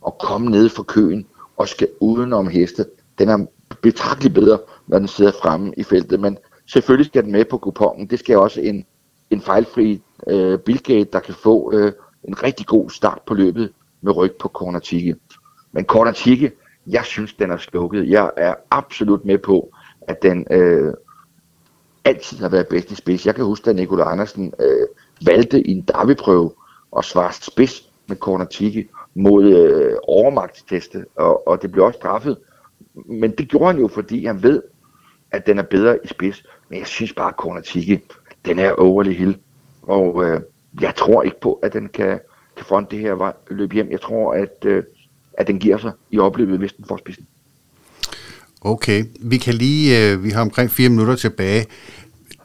At 0.08 0.18
komme 0.18 0.52
ned 0.52 0.70
fra 0.70 0.84
køen 0.84 1.26
og 1.58 1.68
skal 1.68 1.88
udenom 2.02 2.48
heste. 2.48 2.86
Den 3.20 3.30
er 3.30 3.46
betragteligt 3.86 4.34
bedre, 4.34 4.60
når 4.88 5.00
den 5.00 5.08
sidder 5.08 5.32
fremme 5.42 5.74
i 5.78 5.84
feltet, 5.84 6.20
men 6.20 6.38
selvfølgelig 6.66 7.06
skal 7.06 7.24
den 7.24 7.32
med 7.32 7.46
på 7.46 7.58
kupongen. 7.58 8.08
Det 8.08 8.20
skal 8.20 8.38
også 8.38 8.62
en, 8.62 8.86
en 9.30 9.42
fejlfri 9.42 10.02
øh, 10.28 10.60
Bilgate, 10.60 11.10
der 11.14 11.20
kan 11.20 11.34
få 11.34 11.74
øh, 11.74 11.92
en 12.24 12.44
rigtig 12.44 12.66
god 12.66 12.90
start 12.90 13.20
på 13.28 13.34
løbet 13.34 13.72
med 14.02 14.16
ryg 14.16 14.32
på 14.40 14.48
Corner 14.48 14.80
Tigge. 14.80 15.16
Men 15.72 15.86
Corner 15.86 16.12
Tigge, 16.12 16.52
jeg 16.88 17.06
synes, 17.06 17.34
den 17.34 17.52
er 17.52 17.58
slukket. 17.58 18.10
Jeg 18.10 18.32
er 18.38 18.56
absolut 18.72 19.26
med 19.26 19.38
på, 19.38 19.72
at 20.02 20.22
den 20.22 20.48
øh, 20.52 20.94
altid 22.06 22.38
har 22.38 22.50
været 22.50 22.68
bedst 22.68 22.92
i 22.92 22.96
spids. 22.96 23.26
Jeg 23.26 23.36
kan 23.36 23.46
huske, 23.46 23.70
at 23.70 23.76
Nikolaj 23.76 24.12
Andersen 24.12 24.54
øh, 24.60 24.88
valgte 25.26 25.68
i 25.68 25.72
en 25.72 25.82
derbyprøve 25.82 26.52
at 26.98 27.06
svare 27.06 27.34
spids 27.34 27.90
med 28.08 28.18
Corner 28.18 28.46
Tigge 28.46 28.88
mod 29.14 29.44
øh, 29.44 29.96
overmagtsteste, 30.04 31.06
og, 31.16 31.48
og 31.48 31.62
det 31.62 31.72
blev 31.72 31.86
også 31.86 31.98
straffet. 31.98 32.38
Men 33.06 33.32
det 33.32 33.48
gjorde 33.48 33.66
han 33.66 33.80
jo, 33.80 33.88
fordi 33.88 34.26
han 34.26 34.44
ved, 34.44 34.62
at 35.32 35.46
den 35.46 35.60
er 35.60 35.64
bedre 35.64 35.98
i 36.04 36.08
spids. 36.08 36.44
Men 36.70 36.80
jeg 36.80 36.88
synes 36.88 37.14
bare, 37.14 37.58
at 37.58 38.02
den 38.46 38.60
er 38.60 38.72
overlig 38.72 39.18
hild. 39.18 39.36
Og 39.82 40.26
øh, 40.26 40.42
jeg 40.82 40.96
tror 40.96 41.24
ikke 41.24 41.40
på, 41.42 41.54
at 41.54 41.74
den 41.74 41.90
kan, 41.90 42.20
kan 42.58 42.66
fronte 42.66 42.96
det 42.96 43.00
her 43.00 43.32
løb 43.50 43.72
hjem. 43.72 43.92
Jeg 43.92 44.02
tror, 44.02 44.34
at, 44.34 44.66
øh, 44.66 44.84
at 45.34 45.48
den 45.48 45.60
giver 45.60 45.78
sig 45.78 45.92
i 46.12 46.20
opløbet, 46.20 46.58
hvis 46.58 46.74
den 46.74 46.86
får 46.88 46.98
spidsen. 46.98 47.28
Okay, 48.62 49.04
vi 49.22 49.38
kan 49.38 49.54
lige, 49.54 50.12
øh, 50.12 50.24
vi 50.24 50.30
har 50.30 50.42
omkring 50.42 50.72
fire 50.72 50.90
minutter 50.90 51.16
tilbage. 51.16 51.66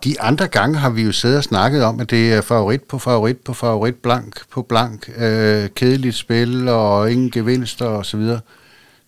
De 0.05 0.21
andre 0.21 0.49
gange 0.49 0.79
har 0.79 0.91
vi 0.91 1.03
jo 1.03 1.13
siddet 1.13 1.39
og 1.39 1.45
snakket 1.45 1.85
om, 1.85 2.01
at 2.01 2.11
det 2.11 2.33
er 2.33 2.41
favorit 2.41 2.83
på 2.83 2.99
favorit 2.99 3.39
på 3.39 3.53
favorit, 3.53 3.95
blank 3.95 4.51
på 4.51 4.63
blank, 4.63 5.11
øh, 5.19 5.69
kedeligt 5.75 6.15
spil 6.15 6.69
og 6.69 7.13
ingen 7.13 7.31
gevinster 7.31 7.87
og 7.87 8.07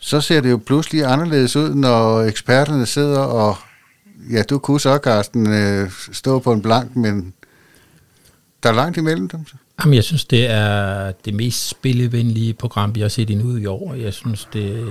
så 0.05 0.21
ser 0.21 0.41
det 0.41 0.51
jo 0.51 0.61
pludselig 0.67 1.05
anderledes 1.05 1.57
ud, 1.57 1.75
når 1.75 2.21
eksperterne 2.21 2.87
sidder 2.87 3.19
og, 3.19 3.57
ja, 4.33 4.43
du 4.43 4.59
kunne 4.59 4.81
så, 4.81 4.99
Carsten, 5.05 5.53
øh, 5.53 5.91
stå 6.13 6.39
på 6.39 6.53
en 6.53 6.63
blank, 6.63 6.97
men 6.97 7.35
der 8.63 8.69
er 8.69 8.75
langt 8.75 8.97
imellem 8.97 9.29
dem. 9.29 9.47
Så. 9.47 9.55
Jamen, 9.81 9.95
jeg 9.95 10.05
synes, 10.05 10.25
det 10.25 10.51
er 10.51 11.13
det 11.25 11.35
mest 11.35 11.69
spillevenlige 11.69 12.55
program, 12.55 12.95
vi 12.95 13.01
har 13.01 13.09
set 13.09 13.31
endnu 13.31 13.57
i 13.57 13.67
år. 13.67 13.95
Jeg 13.95 14.13
synes, 14.13 14.49
det, 14.53 14.87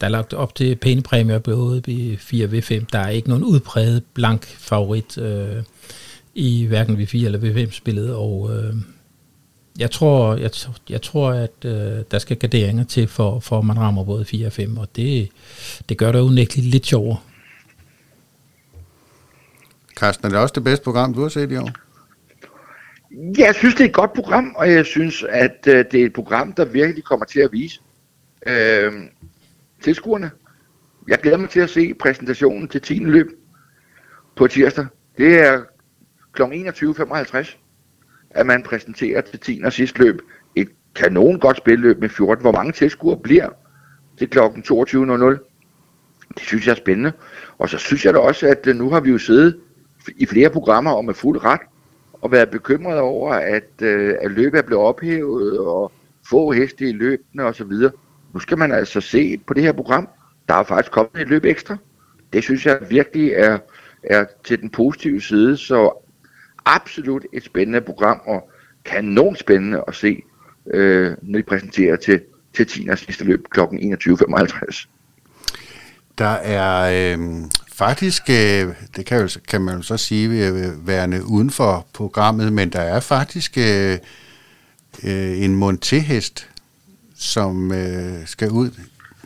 der 0.00 0.06
er 0.06 0.10
lagt 0.10 0.34
op 0.34 0.54
til 0.54 0.76
pæne 0.76 1.02
præmier 1.02 1.38
både 1.38 1.82
i 1.86 2.16
4 2.16 2.46
V5. 2.46 2.84
Der 2.92 2.98
er 2.98 3.08
ikke 3.08 3.28
nogen 3.28 3.44
udpræget 3.44 4.02
blank 4.14 4.46
favorit 4.58 5.18
øh, 5.18 5.62
i 6.34 6.66
hverken 6.66 6.96
V4 6.96 7.24
eller 7.24 7.38
V5-spillet, 7.38 8.14
og 8.14 8.50
øh, 8.52 8.74
jeg 9.80 9.90
tror, 9.90 10.36
jeg, 10.36 10.50
jeg 10.88 11.02
tror 11.02 11.30
at 11.30 11.64
øh, 11.64 12.04
der 12.10 12.18
skal 12.18 12.36
garderinger 12.36 12.84
til, 12.84 13.08
for, 13.08 13.40
for 13.40 13.58
at 13.58 13.64
man 13.64 13.78
rammer 13.78 14.04
både 14.04 14.24
4 14.24 14.46
og 14.46 14.52
5, 14.52 14.76
og 14.76 14.88
det, 14.96 15.28
det 15.88 15.98
gør 15.98 16.12
det 16.12 16.20
unægteligt 16.20 16.66
lidt 16.66 16.86
sjovere. 16.86 17.18
Carsten, 19.96 20.26
er 20.26 20.30
det 20.30 20.38
også 20.38 20.52
det 20.54 20.64
bedste 20.64 20.84
program, 20.84 21.14
du 21.14 21.22
har 21.22 21.28
set 21.28 21.52
i 21.52 21.56
år? 21.56 21.70
Ja, 23.38 23.46
jeg 23.46 23.54
synes, 23.54 23.74
det 23.74 23.84
er 23.84 23.88
et 23.88 23.94
godt 23.94 24.12
program, 24.12 24.54
og 24.56 24.72
jeg 24.72 24.86
synes, 24.86 25.24
at 25.28 25.66
øh, 25.66 25.84
det 25.92 26.00
er 26.00 26.06
et 26.06 26.12
program, 26.12 26.52
der 26.52 26.64
virkelig 26.64 27.04
kommer 27.04 27.26
til 27.26 27.40
at 27.40 27.52
vise 27.52 27.80
øh, 28.46 28.92
tilskuerne. 29.82 30.30
Jeg 31.08 31.18
glæder 31.18 31.36
mig 31.36 31.50
til 31.50 31.60
at 31.60 31.70
se 31.70 31.94
præsentationen 31.94 32.68
til 32.68 32.80
10. 32.80 32.94
løb 32.94 33.26
på 34.36 34.46
tirsdag. 34.46 34.86
Det 35.18 35.38
er 35.38 35.62
kl. 36.32 36.42
21.55, 36.42 37.56
at 38.30 38.46
man 38.46 38.62
præsenterer 38.62 39.20
til 39.20 39.40
10. 39.40 39.60
og 39.64 39.72
sidste 39.72 39.98
løb 39.98 40.20
et 40.54 40.68
kanon 40.94 41.40
godt 41.40 41.56
spilløb 41.56 42.00
med 42.00 42.08
14. 42.08 42.42
Hvor 42.42 42.52
mange 42.52 42.72
tilskuere 42.72 43.16
bliver 43.16 43.48
til 44.18 44.30
kl. 44.30 44.38
22.00? 44.38 45.46
Det 46.34 46.42
synes 46.42 46.66
jeg 46.66 46.72
er 46.72 46.76
spændende. 46.76 47.12
Og 47.58 47.68
så 47.68 47.78
synes 47.78 48.04
jeg 48.04 48.14
da 48.14 48.18
også, 48.18 48.46
at 48.46 48.66
øh, 48.66 48.76
nu 48.76 48.90
har 48.90 49.00
vi 49.00 49.10
jo 49.10 49.18
siddet 49.18 49.60
i 50.16 50.26
flere 50.26 50.50
programmer 50.50 50.90
og 50.90 51.04
med 51.04 51.14
fuld 51.14 51.44
ret 51.44 51.60
og 52.12 52.32
været 52.32 52.50
bekymret 52.50 52.98
over, 52.98 53.32
at, 53.34 53.82
øh, 53.82 54.14
at 54.20 54.30
løbet 54.30 54.58
er 54.58 54.62
blevet 54.62 54.84
ophævet, 54.84 55.58
og 55.58 55.92
få 56.30 56.52
heste 56.52 56.88
i 56.88 56.92
løbene 56.92 57.44
osv. 57.44 57.72
Nu 58.34 58.40
skal 58.40 58.58
man 58.58 58.72
altså 58.72 59.00
se 59.00 59.40
på 59.46 59.54
det 59.54 59.62
her 59.62 59.72
program. 59.72 60.08
Der 60.48 60.54
er 60.54 60.62
faktisk 60.62 60.92
kommet 60.92 61.22
et 61.22 61.28
løb 61.28 61.44
ekstra. 61.44 61.76
Det 62.32 62.42
synes 62.42 62.66
jeg 62.66 62.78
virkelig 62.90 63.32
er, 63.32 63.58
er 64.02 64.24
til 64.44 64.60
den 64.60 64.70
positive 64.70 65.20
side, 65.20 65.56
så 65.56 66.06
absolut 66.66 67.26
et 67.32 67.44
spændende 67.44 67.80
program, 67.80 68.20
og 68.26 68.50
kanon 68.84 69.36
spændende 69.36 69.84
at 69.88 69.94
se, 69.94 70.22
øh, 70.74 71.16
når 71.22 71.38
de 71.38 71.42
præsenterer 71.42 71.96
til, 71.96 72.20
til 72.54 72.66
10. 72.66 72.88
sidste 72.96 73.24
løb 73.24 73.44
kl. 73.50 73.60
21.55. 73.60 74.86
Der 76.18 76.26
er 76.26 77.14
øh, 77.18 77.44
faktisk, 77.72 78.30
øh, 78.30 78.74
det 78.96 79.06
kan, 79.06 79.20
jo, 79.20 79.28
kan 79.48 79.60
man 79.60 79.76
jo 79.76 79.82
så 79.82 79.96
sige, 79.96 80.48
øh, 80.48 80.86
værende 80.86 81.24
uden 81.24 81.50
for 81.50 81.86
programmet, 81.92 82.52
men 82.52 82.70
der 82.70 82.80
er 82.80 83.00
faktisk 83.00 83.58
øh, 83.58 83.98
øh, 85.04 85.42
en 85.42 85.54
montehest, 85.54 86.48
som 87.16 87.72
øh, 87.72 88.26
skal 88.26 88.50
ud, 88.50 88.70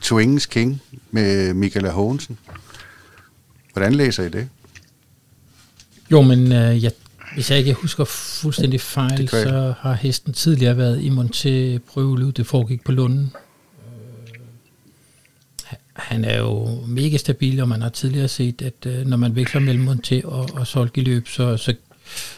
Twingens 0.01 0.47
King 0.47 0.83
med 1.11 1.55
Michael 1.55 1.91
Hohensen. 1.91 2.39
Hvordan 3.73 3.95
læser 3.95 4.23
I 4.23 4.29
det? 4.29 4.49
Jo, 6.11 6.23
men 6.23 6.53
øh, 6.53 6.85
jeg, 6.85 6.93
hvis 7.35 7.51
jeg 7.51 7.59
ikke 7.59 7.73
husker 7.73 8.05
fuldstændig 8.05 8.81
fejl, 8.81 9.29
så 9.29 9.75
har 9.79 9.95
hesten 9.95 10.33
tidligere 10.33 10.77
været 10.77 11.03
i 11.03 11.09
Monté 11.09 11.79
prøveløb. 11.93 12.37
Det 12.37 12.47
foregik 12.47 12.85
på 12.85 12.93
Lunden 12.93 13.33
han 15.97 16.25
er 16.25 16.39
jo 16.39 16.79
mega 16.87 17.17
stabil, 17.17 17.61
og 17.61 17.69
man 17.69 17.83
har 17.83 17.89
tidligere 17.89 18.29
set, 18.29 18.63
at 18.63 18.87
øh, 18.87 19.07
når 19.07 19.17
man 19.17 19.37
veksler 19.37 19.61
mellem 19.61 19.89
Monté 19.89 20.25
og, 20.25 20.49
og 20.53 20.67
Solgiløb, 20.67 21.29
så, 21.29 21.57
så, 21.57 21.75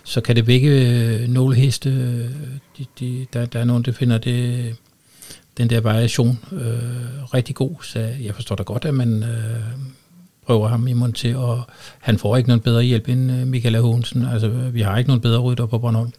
så 0.05 0.21
kan 0.21 0.37
det 0.37 0.47
vække 0.47 0.69
øh, 0.69 1.29
nogle 1.29 1.57
heste. 1.57 1.91
Øh, 1.91 2.31
de, 2.79 2.87
de, 3.01 3.27
der, 3.33 3.47
der 3.47 3.61
er 3.61 3.65
nogen, 3.65 3.83
der 3.83 3.93
finder 3.93 4.19
det, 4.19 4.77
den 5.59 5.71
der 5.71 5.81
variation 5.81 6.39
øh, 6.53 7.35
rigtig 7.35 7.55
god, 7.55 7.75
så 7.83 7.99
jeg 8.01 8.35
forstår 8.35 8.57
da 8.57 8.63
godt, 8.63 8.85
at 8.85 8.95
man 8.95 9.23
øh, 9.23 9.61
prøver 10.47 10.69
ham 10.69 10.89
i 10.89 10.93
Monté, 10.93 11.37
og 11.37 11.63
han 11.99 12.19
får 12.19 12.37
ikke 12.37 12.49
nogen 12.49 12.61
bedre 12.61 12.83
hjælp 12.83 13.09
end 13.09 13.33
øh, 13.33 13.47
Michael 13.47 13.77
Ahonsen. 13.77 14.25
Altså, 14.25 14.49
vi 14.49 14.81
har 14.81 14.99
ikke 14.99 15.09
nogen 15.09 15.21
bedre 15.21 15.41
rytter 15.41 15.67
på 15.67 15.79
Bornholm. 15.79 16.13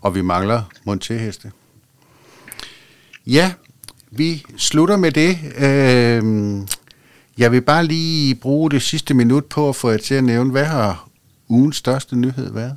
Og 0.00 0.14
vi 0.14 0.22
mangler 0.22 0.62
Monté-heste. 0.88 1.50
Ja, 3.26 3.52
vi 4.10 4.44
slutter 4.56 4.96
med 4.96 5.12
det. 5.12 5.38
Øh, 5.58 6.66
jeg 7.38 7.52
vil 7.52 7.60
bare 7.60 7.86
lige 7.86 8.34
bruge 8.34 8.70
det 8.70 8.82
sidste 8.82 9.14
minut 9.14 9.44
på 9.44 9.68
at 9.68 9.76
få 9.76 9.90
jer 9.90 9.98
til 9.98 10.14
at 10.14 10.24
nævne, 10.24 10.50
hvad 10.50 10.64
har 10.64 11.08
ugens 11.48 11.76
største 11.76 12.16
nyhed 12.16 12.52
været? 12.52 12.76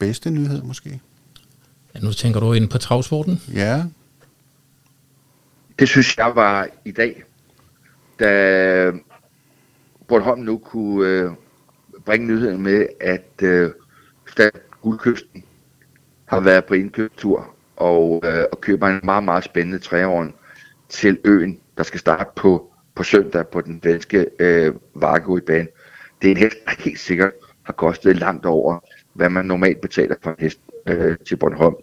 Bedste 0.00 0.30
nyhed 0.30 0.62
måske? 0.62 1.00
Ja, 1.94 2.00
nu 2.00 2.12
tænker 2.12 2.40
du 2.40 2.52
ind 2.52 2.68
på 2.68 2.78
travsporten? 2.78 3.42
Ja. 3.54 3.84
Det 5.78 5.88
synes 5.88 6.18
jeg 6.18 6.32
var 6.34 6.68
i 6.84 6.90
dag, 6.90 7.22
da 8.20 8.92
Bornholm 10.08 10.40
nu 10.40 10.58
kunne 10.58 11.08
øh, 11.08 11.30
bringe 12.04 12.26
nyheden 12.26 12.62
med, 12.62 12.86
at 13.00 13.42
øh, 13.42 13.70
Stad 14.26 14.50
Guldkysten 14.82 15.44
har 16.26 16.40
været 16.40 16.64
på 16.64 16.74
indkøbstur 16.74 17.54
og, 17.76 18.22
øh, 18.24 18.44
og 18.52 18.60
køber 18.60 18.88
en 18.88 19.00
meget, 19.02 19.24
meget 19.24 19.44
spændende 19.44 19.78
træhorn 19.78 20.34
til 20.88 21.18
øen, 21.24 21.60
der 21.76 21.82
skal 21.82 22.00
starte 22.00 22.30
på, 22.36 22.72
på 22.94 23.02
søndag 23.02 23.48
på 23.48 23.60
den 23.60 23.78
danske 23.78 24.26
øh, 24.38 24.74
bane. 25.46 25.68
Det 26.22 26.28
er 26.28 26.30
en 26.30 26.36
hest, 26.36 26.56
der 26.64 26.70
helt 26.78 26.98
sikkert 26.98 27.32
har 27.62 27.72
kostet 27.72 28.16
langt 28.16 28.46
over, 28.46 28.78
hvad 29.12 29.30
man 29.30 29.44
normalt 29.44 29.80
betaler 29.80 30.14
for 30.22 30.30
en 30.30 30.36
hest 30.38 30.60
øh, 30.86 31.16
til 31.28 31.36
Bornholm. 31.36 31.74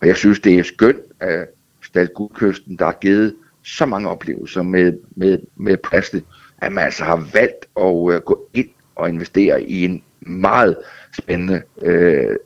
Og 0.00 0.06
jeg 0.06 0.16
synes, 0.16 0.40
det 0.40 0.58
er 0.58 0.62
skønt, 0.62 1.00
at 1.20 1.48
Stad 1.82 2.08
Guldkysten, 2.14 2.76
der 2.76 2.84
har 2.84 2.98
givet 3.00 3.34
så 3.66 3.86
mange 3.86 4.08
oplevelser 4.08 4.62
med, 4.62 4.92
med, 5.16 5.38
med 5.56 5.76
plastik, 5.76 6.24
at 6.58 6.72
man 6.72 6.84
altså 6.84 7.04
har 7.04 7.28
valgt 7.32 7.66
at 7.76 8.14
øh, 8.14 8.20
gå 8.20 8.48
ind 8.54 8.68
og 8.96 9.08
investere 9.08 9.62
i 9.62 9.84
en 9.84 10.02
meget 10.20 10.76
spændende 11.18 11.62
øh, 11.82 12.36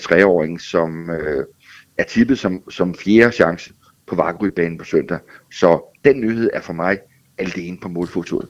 treåring, 0.00 0.60
som, 0.60 1.10
øh, 1.10 1.44
er 1.98 2.04
tippet 2.04 2.38
som, 2.38 2.70
som 2.70 2.94
fjerde 2.94 3.32
chance 3.32 3.72
på 4.06 4.14
Vagrybanen 4.14 4.78
på 4.78 4.84
søndag. 4.84 5.18
Så 5.52 5.94
den 6.04 6.20
nyhed 6.20 6.50
er 6.52 6.60
for 6.60 6.72
mig 6.72 6.98
alene 7.38 7.78
på 7.82 7.88
målfotoet. 7.88 8.48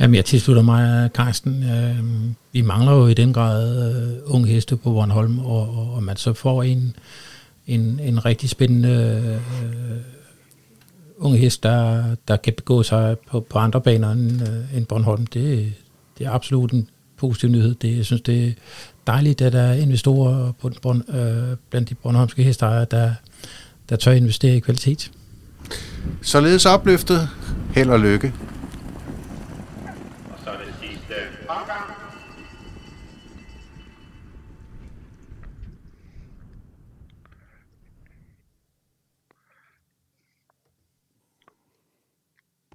Jamen, 0.00 0.14
jeg 0.14 0.24
tilslutter 0.24 0.62
mig, 0.62 1.10
Carsten. 1.14 1.62
Øh, 1.62 1.96
vi 2.52 2.62
mangler 2.62 2.92
jo 2.92 3.06
i 3.06 3.14
den 3.14 3.32
grad 3.32 3.86
øh, 3.86 4.34
unge 4.34 4.48
heste 4.48 4.76
på 4.76 4.82
Bornholm, 4.82 5.38
og, 5.38 5.60
og, 5.60 5.94
og 5.94 6.02
man 6.02 6.16
så 6.16 6.32
får 6.32 6.62
en, 6.62 6.96
en, 7.66 8.00
en 8.02 8.24
rigtig 8.24 8.50
spændende 8.50 9.22
øh, 9.24 10.15
unge 11.18 11.38
hest, 11.38 11.62
der, 11.62 12.04
der 12.28 12.36
kan 12.36 12.52
begå 12.56 12.82
sig 12.82 13.16
på, 13.30 13.40
på 13.40 13.58
andre 13.58 13.80
baner 13.80 14.10
end, 14.10 14.42
øh, 14.42 14.76
end 14.76 14.86
Bornholm. 14.86 15.26
Det, 15.26 15.72
det 16.18 16.26
er 16.26 16.30
absolut 16.30 16.72
en 16.72 16.88
positiv 17.16 17.48
nyhed. 17.50 17.74
Det, 17.74 17.96
jeg 17.96 18.04
synes, 18.04 18.22
det, 18.22 18.48
er 18.48 18.52
dejligt, 19.06 19.42
at 19.42 19.52
der 19.52 19.60
er 19.60 19.74
investorer 19.74 20.52
på, 20.52 20.94
øh, 21.08 21.56
blandt 21.70 21.88
de 21.88 21.94
bornholmske 21.94 22.42
hestejere, 22.42 22.86
der, 22.90 23.14
der 23.88 23.96
tør 23.96 24.12
investere 24.12 24.56
i 24.56 24.60
kvalitet. 24.60 25.10
Således 26.22 26.66
opløftet. 26.66 27.28
Held 27.74 27.90
og 27.90 28.00
lykke 28.00 28.32